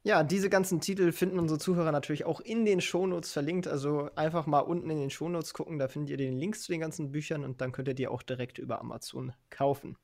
[0.04, 3.68] Ja, diese ganzen Titel finden unsere Zuhörer natürlich auch in den Shownotes verlinkt.
[3.68, 6.82] Also einfach mal unten in den Shownotes gucken, da findet ihr den Links zu den
[6.82, 9.98] ganzen Büchern und dann könnt ihr die auch direkt über Amazon kaufen.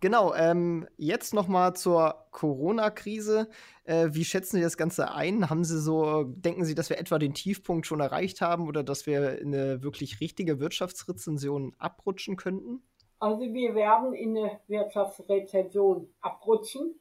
[0.00, 3.50] Genau, ähm, jetzt noch mal zur Corona-Krise.
[3.84, 5.50] Äh, wie schätzen Sie das Ganze ein?
[5.50, 9.06] Haben Sie so, denken Sie, dass wir etwa den Tiefpunkt schon erreicht haben oder dass
[9.06, 12.82] wir in eine wirklich richtige Wirtschaftsrezension abrutschen könnten?
[13.18, 16.98] Also wir werden in eine Wirtschaftsrezension abrutschen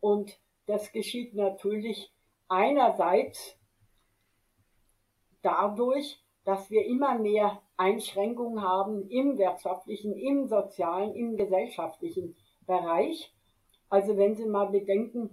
[0.00, 2.12] und das geschieht natürlich
[2.48, 3.56] einerseits
[5.42, 13.34] dadurch, dass wir immer mehr Einschränkungen haben im wirtschaftlichen, im sozialen, im gesellschaftlichen Bereich.
[13.88, 15.30] Also wenn Sie mal bedenken,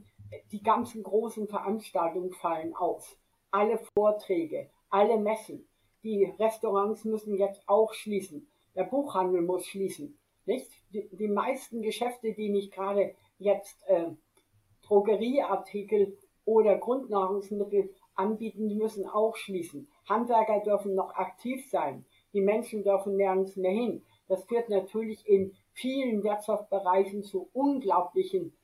[0.53, 3.17] die ganzen großen Veranstaltungen fallen aus.
[3.51, 5.67] alle Vorträge, alle Messen.
[6.03, 8.47] Die Restaurants müssen jetzt auch schließen.
[8.75, 10.17] Der Buchhandel muss schließen.
[10.45, 10.69] Nicht?
[10.93, 14.11] Die, die meisten Geschäfte, die nicht gerade jetzt äh,
[14.83, 19.89] Drogerieartikel oder Grundnahrungsmittel anbieten, die müssen auch schließen.
[20.07, 22.05] Handwerker dürfen noch aktiv sein.
[22.37, 24.03] Die Menschen dürfen nirgends mehr hin.
[24.27, 28.55] Das führt natürlich in vielen Wirtschaftsbereichen zu unglaublichen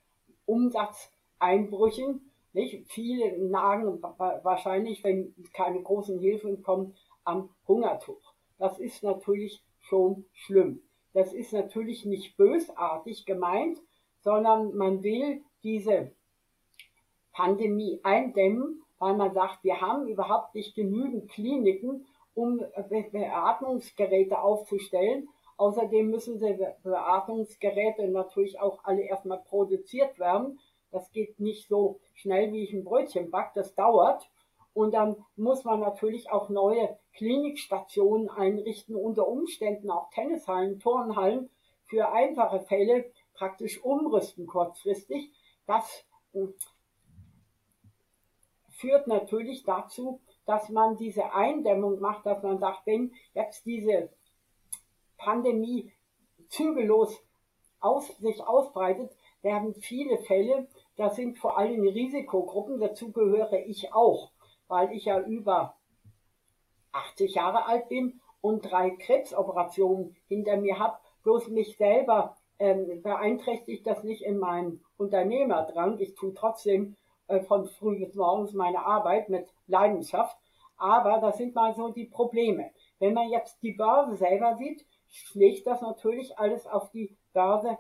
[0.46, 2.30] Umsatzeinbrüchen.
[2.54, 2.86] Nicht?
[2.92, 6.94] Viele nagen wahrscheinlich, wenn keine großen Hilfen kommen,
[7.24, 8.22] am Hungertuch.
[8.60, 10.84] Das ist natürlich schon schlimm.
[11.14, 13.80] Das ist natürlich nicht bösartig gemeint,
[14.20, 16.12] sondern man will diese
[17.32, 22.64] Pandemie eindämmen, weil man sagt, wir haben überhaupt nicht genügend Kliniken, um
[23.12, 25.30] Beatmungsgeräte aufzustellen.
[25.58, 30.60] Außerdem müssen diese Beatmungsgeräte natürlich auch alle erstmal produziert werden.
[30.92, 34.30] Das geht nicht so schnell, wie ich ein Brötchen back, das dauert.
[34.74, 41.50] Und dann muss man natürlich auch neue Klinikstationen einrichten, unter Umständen auch Tennishallen, Turnhallen
[41.86, 45.32] für einfache Fälle praktisch umrüsten kurzfristig.
[45.68, 46.54] Das hm,
[48.70, 54.10] führt natürlich dazu, dass man diese Eindämmung macht, dass man sagt, wenn jetzt diese
[55.18, 55.92] Pandemie
[56.50, 57.24] zügellos
[57.80, 64.32] aus, sich ausbreitet, werden viele Fälle, das sind vor allem Risikogruppen, dazu gehöre ich auch,
[64.68, 65.76] weil ich ja über
[66.92, 73.86] 80 Jahre alt bin und drei Krebsoperationen hinter mir habe, bloß mich selber ähm, beeinträchtigt
[73.88, 76.00] das nicht in meinem Unternehmerdrang.
[76.00, 76.96] Ich tue trotzdem
[77.28, 80.38] äh, von früh bis morgens meine Arbeit mit Leidenschaft.
[80.78, 82.72] Aber das sind mal so die Probleme.
[83.00, 87.78] Wenn man jetzt die Börse selber sieht, schlägt das natürlich alles auf die Börse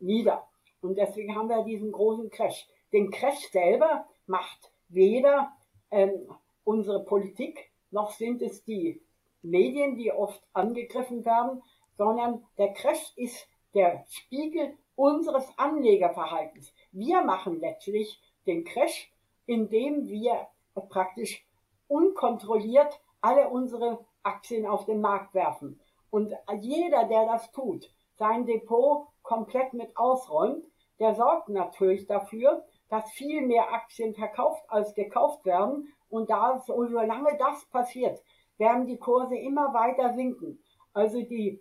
[0.00, 0.46] nieder.
[0.80, 2.66] Und deswegen haben wir diesen großen Crash.
[2.92, 5.52] Den Crash selber macht weder
[5.90, 6.28] ähm,
[6.64, 9.02] unsere Politik, noch sind es die
[9.42, 11.62] Medien, die oft angegriffen werden,
[11.96, 16.72] sondern der Crash ist der Spiegel unseres Anlegerverhaltens.
[16.92, 19.12] Wir machen letztlich den Crash,
[19.46, 20.46] indem wir
[20.80, 21.46] praktisch
[21.88, 25.80] unkontrolliert alle unsere Aktien auf den Markt werfen.
[26.10, 30.64] Und jeder, der das tut, sein Depot komplett mit ausräumt,
[31.00, 35.92] der sorgt natürlich dafür, dass viel mehr Aktien verkauft als gekauft werden.
[36.08, 38.22] Und da, solange das passiert,
[38.58, 40.62] werden die Kurse immer weiter sinken.
[40.92, 41.60] Also die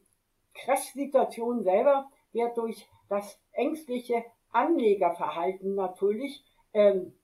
[0.54, 7.18] Crash-Situation selber wird durch das ängstliche Anlegerverhalten natürlich ähm,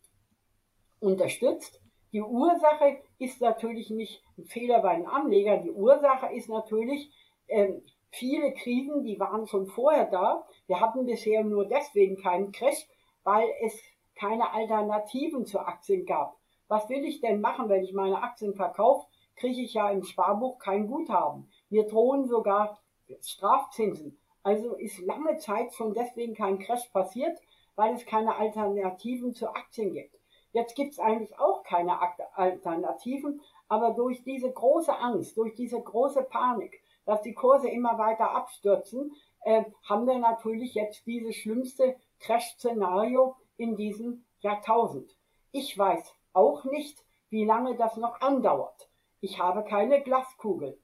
[0.99, 1.78] unterstützt.
[2.11, 5.61] Die Ursache ist natürlich nicht ein Fehler bei den Anlegern.
[5.61, 7.11] Die Ursache ist natürlich
[7.47, 10.45] ähm, viele Krisen, die waren schon vorher da.
[10.67, 12.87] Wir hatten bisher nur deswegen keinen Crash,
[13.23, 13.79] weil es
[14.15, 16.35] keine Alternativen zu Aktien gab.
[16.67, 19.07] Was will ich denn machen, wenn ich meine Aktien verkaufe?
[19.35, 21.49] Kriege ich ja im Sparbuch kein Guthaben.
[21.69, 22.79] Mir drohen sogar
[23.21, 24.19] Strafzinsen.
[24.43, 27.39] Also ist lange Zeit schon deswegen kein Crash passiert,
[27.75, 30.18] weil es keine Alternativen zu Aktien gibt.
[30.51, 31.99] Jetzt gibt es eigentlich auch keine
[32.35, 38.31] Alternativen, aber durch diese große Angst, durch diese große Panik, dass die Kurse immer weiter
[38.31, 45.15] abstürzen, äh, haben wir natürlich jetzt dieses schlimmste Crash-Szenario in diesem Jahrtausend.
[45.51, 48.89] Ich weiß auch nicht, wie lange das noch andauert.
[49.21, 50.79] Ich habe keine Glaskugel.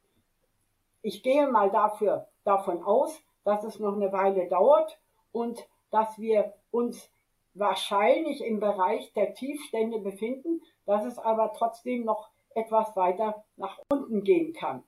[1.01, 4.99] Ich gehe mal dafür, davon aus, dass es noch eine Weile dauert
[5.32, 7.09] und dass wir uns
[7.56, 14.24] wahrscheinlich im Bereich der Tiefstände befinden, dass es aber trotzdem noch etwas weiter nach unten
[14.24, 14.84] gehen kann.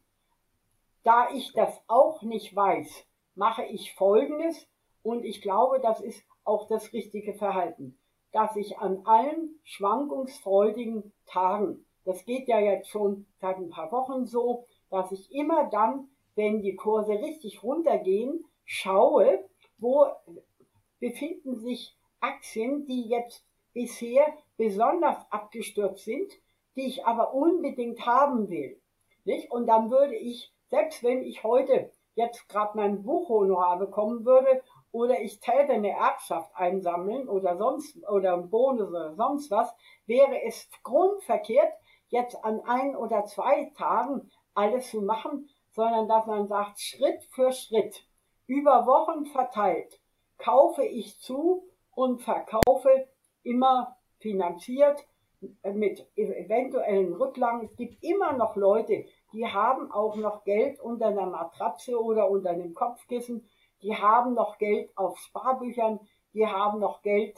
[1.04, 3.06] Da ich das auch nicht weiß,
[3.36, 4.68] mache ich Folgendes
[5.04, 7.98] und ich glaube, das ist auch das richtige Verhalten,
[8.32, 14.26] dass ich an allen schwankungsfreudigen Tagen, das geht ja jetzt schon seit ein paar Wochen
[14.26, 19.46] so, dass ich immer dann, wenn die Kurse richtig runtergehen, schaue,
[19.78, 20.08] wo
[21.00, 21.98] befinden sich
[22.28, 24.26] Aktien, die jetzt bisher
[24.58, 26.32] besonders abgestürzt sind,
[26.76, 28.80] die ich aber unbedingt haben will.
[29.24, 29.52] Nicht?
[29.52, 34.62] Und dann würde ich, selbst wenn ich heute jetzt gerade mein Buchhonorar bekommen würde
[34.92, 39.74] oder ich täte eine Erbschaft einsammeln oder sonst oder ein Bonus oder sonst was,
[40.08, 41.72] wäre es grundverkehrt,
[42.10, 47.52] jetzt an ein oder zwei Tagen alles zu machen, sondern dass man sagt, Schritt für
[47.52, 48.04] Schritt,
[48.48, 50.00] über Wochen verteilt,
[50.38, 51.64] kaufe ich zu
[51.98, 53.08] und verkaufe
[53.42, 55.04] immer finanziert
[55.64, 57.66] mit eventuellen Rücklagen.
[57.66, 62.52] Es gibt immer noch Leute, die haben auch noch Geld unter einer Matratze oder unter
[62.52, 63.50] einem Kopfkissen.
[63.82, 66.00] Die haben noch Geld auf Sparbüchern.
[66.36, 67.36] Die haben noch Geld,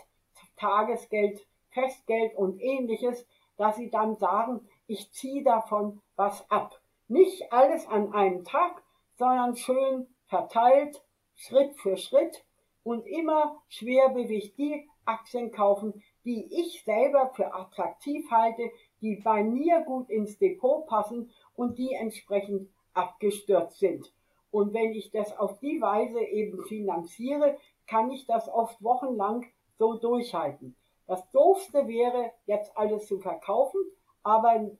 [0.57, 1.39] Tagesgeld,
[1.69, 3.25] Festgeld und ähnliches.
[3.55, 6.79] dass sie dann sagen, ich ziehe davon was ab.
[7.07, 8.81] Nicht alles an einem Tag,
[9.17, 11.01] sondern schön verteilt,
[11.35, 12.43] Schritt für Schritt
[12.89, 19.81] und immer Schwergewicht die Aktien kaufen, die ich selber für attraktiv halte, die bei mir
[19.81, 24.11] gut ins Depot passen und die entsprechend abgestürzt sind.
[24.49, 29.45] Und wenn ich das auf die Weise eben finanziere, kann ich das oft wochenlang
[29.77, 30.75] so durchhalten.
[31.05, 33.81] Das Doofste wäre, jetzt alles zu verkaufen,
[34.23, 34.71] aber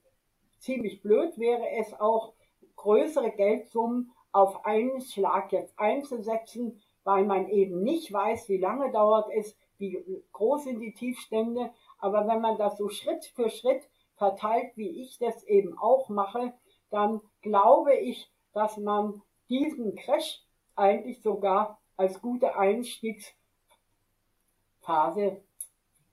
[0.57, 2.33] ziemlich blöd wäre es auch,
[2.75, 9.31] größere Geldsummen auf einen Schlag jetzt einzusetzen, weil man eben nicht weiß, wie lange dauert
[9.33, 11.71] es, wie groß sind die Tiefstände.
[11.97, 13.81] Aber wenn man das so Schritt für Schritt
[14.15, 16.53] verteilt, wie ich das eben auch mache,
[16.91, 20.43] dann glaube ich, dass man diesen Crash
[20.75, 25.41] eigentlich sogar als gute Einstiegsphase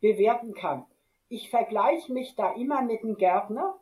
[0.01, 0.87] bewerten kann.
[1.29, 3.79] Ich vergleiche mich da immer mit einem Gärtner,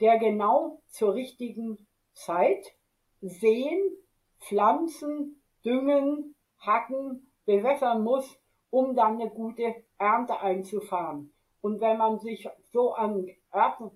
[0.00, 2.74] der genau zur richtigen Zeit
[3.22, 3.80] sehen,
[4.40, 6.33] pflanzen, düngen,
[6.66, 8.38] hacken, bewässern muss,
[8.70, 11.32] um dann eine gute Ernte einzufahren.
[11.60, 13.26] Und wenn man sich so an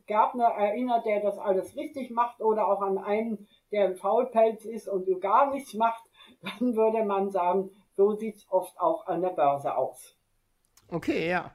[0.06, 4.88] Gärtner erinnert, der das alles richtig macht, oder auch an einen, der ein Faulpelz ist
[4.88, 6.02] und gar nichts macht,
[6.42, 10.16] dann würde man sagen, so sieht es oft auch an der Börse aus.
[10.90, 11.52] Okay, ja.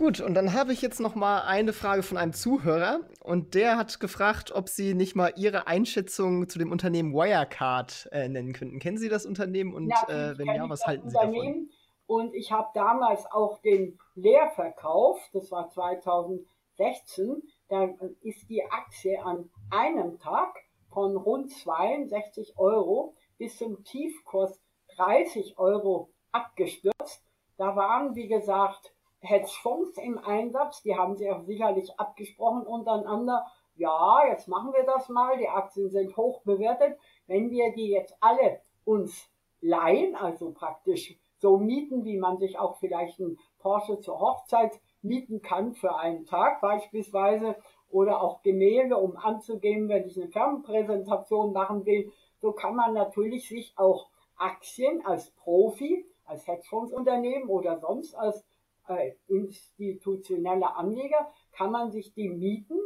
[0.00, 3.76] Gut, und dann habe ich jetzt noch mal eine Frage von einem Zuhörer und der
[3.76, 8.78] hat gefragt, ob Sie nicht mal Ihre Einschätzung zu dem Unternehmen Wirecard äh, nennen könnten.
[8.78, 11.68] Kennen Sie das Unternehmen und ja, äh, wenn ja, was halten Sie davon?
[12.06, 17.90] Und ich habe damals auch den Leerverkauf, das war 2016, da
[18.22, 20.56] ist die Aktie an einem Tag
[20.88, 24.62] von rund 62 Euro bis zum Tiefkurs
[24.96, 27.22] 30 Euro abgestürzt.
[27.58, 33.46] Da waren, wie gesagt, Hedgefonds im Einsatz, die haben sich auch sicherlich abgesprochen untereinander,
[33.76, 38.16] ja, jetzt machen wir das mal, die Aktien sind hoch bewertet, wenn wir die jetzt
[38.20, 44.20] alle uns leihen, also praktisch so mieten, wie man sich auch vielleicht ein Porsche zur
[44.20, 47.56] Hochzeit mieten kann für einen Tag beispielsweise
[47.88, 53.48] oder auch Gemälde, um anzugeben, wenn ich eine Firmenpräsentation machen will, so kann man natürlich
[53.48, 58.44] sich auch Aktien als Profi, als Hedgefondsunternehmen oder sonst als
[58.90, 62.78] äh, institutionelle Anleger, kann man sich die mieten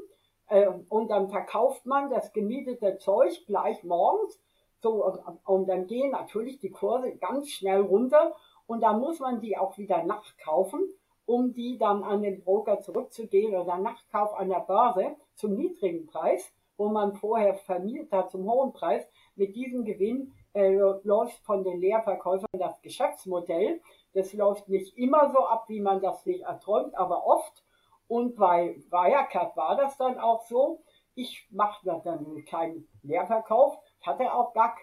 [0.49, 4.41] äh, und dann verkauft man das gemietete Zeug gleich morgens.
[4.81, 8.35] So, und, und dann gehen natürlich die Kurse ganz schnell runter
[8.67, 10.89] und dann muss man die auch wieder nachkaufen,
[11.27, 16.53] um die dann an den Broker zurückzugehen oder Nachkauf an der Börse zum niedrigen Preis,
[16.77, 19.07] wo man vorher vermietet hat zum hohen Preis.
[19.37, 23.81] Mit diesem Gewinn äh, läuft von den Leerverkäufern das Geschäftsmodell.
[24.15, 27.65] Das läuft nicht immer so ab, wie man das sich erträumt, aber oft.
[28.07, 30.83] Und bei Wirecard war das dann auch so.
[31.15, 33.77] Ich machte dann keinen Leerverkauf.
[34.01, 34.75] Ich hatte auch gar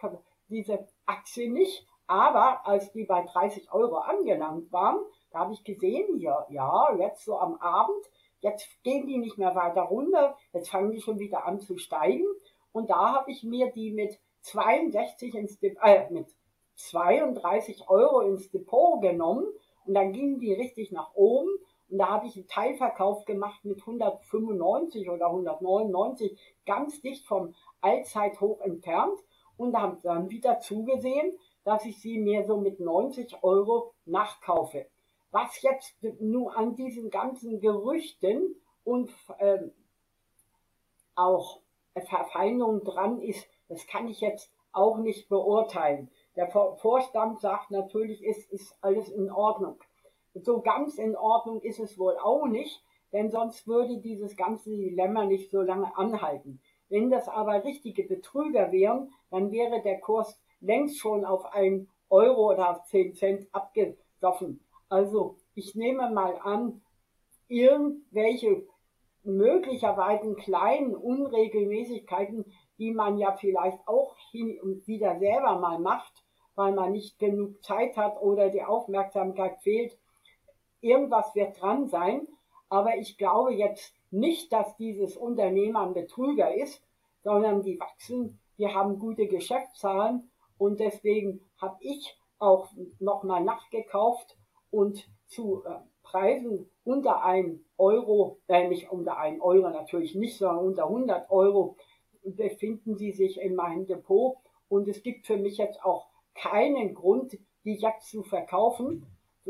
[0.48, 1.88] diese Aktie nicht.
[2.08, 5.00] Aber als die bei 30 Euro angelangt waren,
[5.32, 8.06] da habe ich gesehen, ja, ja, jetzt so am Abend,
[8.42, 12.26] jetzt gehen die nicht mehr weiter runter, jetzt fangen die schon wieder an zu steigen.
[12.74, 16.28] Und da habe ich mir die mit 62 ins äh, mit
[16.90, 19.46] 32 Euro ins Depot genommen
[19.86, 21.50] und dann gingen die richtig nach oben
[21.90, 28.62] und da habe ich einen Teilverkauf gemacht mit 195 oder 199, ganz dicht vom Allzeithoch
[28.62, 29.20] entfernt
[29.58, 34.88] und habe dann wieder zugesehen, dass ich sie mir so mit 90 Euro nachkaufe.
[35.32, 38.56] Was jetzt nur an diesen ganzen Gerüchten
[38.86, 39.60] und äh,
[41.16, 41.60] auch
[42.08, 46.10] Verfeindungen dran ist, das kann ich jetzt auch nicht beurteilen.
[46.42, 49.80] Der Vorstand sagt natürlich, es ist alles in Ordnung.
[50.34, 55.26] So ganz in Ordnung ist es wohl auch nicht, denn sonst würde dieses ganze Dilemma
[55.26, 56.60] nicht so lange anhalten.
[56.90, 62.54] Wenn das aber richtige Betrüger wären, dann wäre der Kurs längst schon auf ein Euro
[62.54, 64.66] oder auf 10 Cent abgesoffen.
[64.90, 66.82] Also ich nehme mal an,
[67.50, 68.66] irgendwelche
[69.22, 76.21] möglicherweise kleinen Unregelmäßigkeiten, die man ja vielleicht auch hin und wieder selber mal macht,
[76.62, 79.98] weil man nicht genug Zeit hat oder die Aufmerksamkeit fehlt.
[80.80, 82.28] Irgendwas wird dran sein,
[82.70, 86.84] aber ich glaube jetzt nicht, dass dieses Unternehmen ein Betrüger ist,
[87.24, 90.30] sondern die wachsen, die haben gute Geschäftszahlen.
[90.60, 92.70] Und deswegen habe ich auch
[93.00, 94.38] nochmal nachgekauft
[94.70, 100.64] und zu äh, Preisen unter 1 Euro, äh, nicht unter 1 Euro natürlich nicht, sondern
[100.64, 101.76] unter 100 Euro
[102.24, 104.38] befinden sie sich in meinem Depot.
[104.70, 106.11] Und es gibt für mich jetzt auch
[106.42, 109.06] keinen Grund, die jetzt zu verkaufen.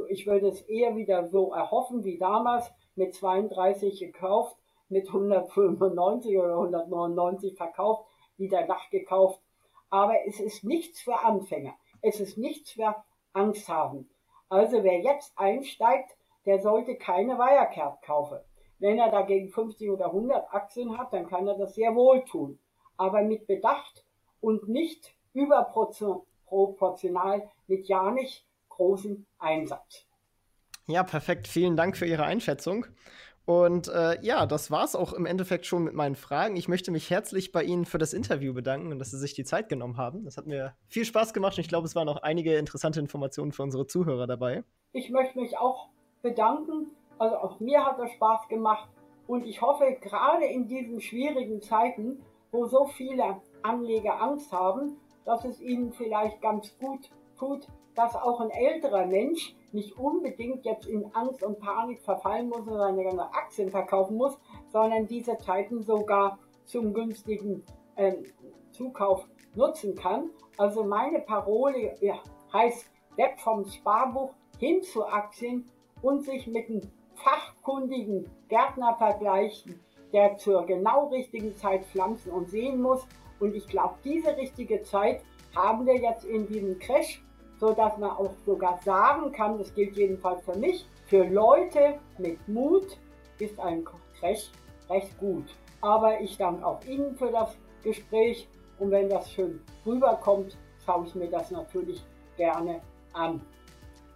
[0.09, 4.57] Ich würde es eher wieder so erhoffen wie damals mit 32 gekauft,
[4.89, 8.05] mit 195 oder 199 verkauft,
[8.37, 9.39] wieder nachgekauft.
[9.89, 11.73] Aber es ist nichts für Anfänger.
[12.01, 12.95] Es ist nichts für
[13.31, 14.09] Angst haben.
[14.49, 16.11] Also wer jetzt einsteigt,
[16.45, 18.39] der sollte keine Wirecard kaufen.
[18.79, 22.59] Wenn er dagegen 50 oder 100 Aktien hat, dann kann er das sehr wohl tun.
[22.97, 24.05] Aber mit Bedacht
[24.41, 26.25] und nicht überproportional
[27.67, 30.05] mit ja nicht großem Einsatz.
[30.87, 31.47] Ja, perfekt.
[31.47, 32.85] Vielen Dank für Ihre Einschätzung.
[33.45, 36.55] Und äh, ja, das war es auch im Endeffekt schon mit meinen Fragen.
[36.55, 39.43] Ich möchte mich herzlich bei Ihnen für das Interview bedanken und dass Sie sich die
[39.43, 40.23] Zeit genommen haben.
[40.25, 43.51] Das hat mir viel Spaß gemacht und ich glaube, es waren auch einige interessante Informationen
[43.51, 44.63] für unsere Zuhörer dabei.
[44.93, 45.89] Ich möchte mich auch
[46.21, 46.91] bedanken.
[47.17, 48.89] Also auch mir hat es Spaß gemacht
[49.27, 55.45] und ich hoffe, gerade in diesen schwierigen Zeiten, wo so viele Anleger Angst haben, dass
[55.45, 61.13] es ihnen vielleicht ganz gut tut, dass auch ein älterer Mensch nicht unbedingt jetzt in
[61.13, 64.37] Angst und Panik verfallen muss und seine ganzen Aktien verkaufen muss,
[64.69, 67.63] sondern diese Zeiten sogar zum günstigen
[67.95, 68.13] äh,
[68.71, 70.29] Zukauf nutzen kann.
[70.57, 72.15] Also meine Parole ja,
[72.53, 75.69] heißt weg vom Sparbuch hin zu Aktien
[76.01, 76.81] und sich mit einem
[77.15, 79.79] fachkundigen Gärtner vergleichen,
[80.13, 83.07] der zur genau richtigen Zeit pflanzen und sehen muss.
[83.41, 85.21] Und ich glaube, diese richtige Zeit
[85.53, 87.21] haben wir jetzt in diesem Crash
[87.61, 92.45] so dass man auch sogar sagen kann, das gilt jedenfalls für mich, für Leute mit
[92.47, 92.97] Mut
[93.37, 93.85] ist ein
[94.19, 94.49] Crash
[94.89, 95.45] recht gut.
[95.81, 98.47] Aber ich danke auch Ihnen für das Gespräch
[98.79, 102.03] und wenn das schön rüberkommt, schaue ich mir das natürlich
[102.35, 102.81] gerne
[103.13, 103.41] an.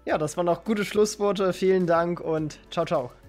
[0.06, 1.54] Ja, das waren auch gute Schlussworte.
[1.54, 3.12] Vielen Dank und ciao, ciao.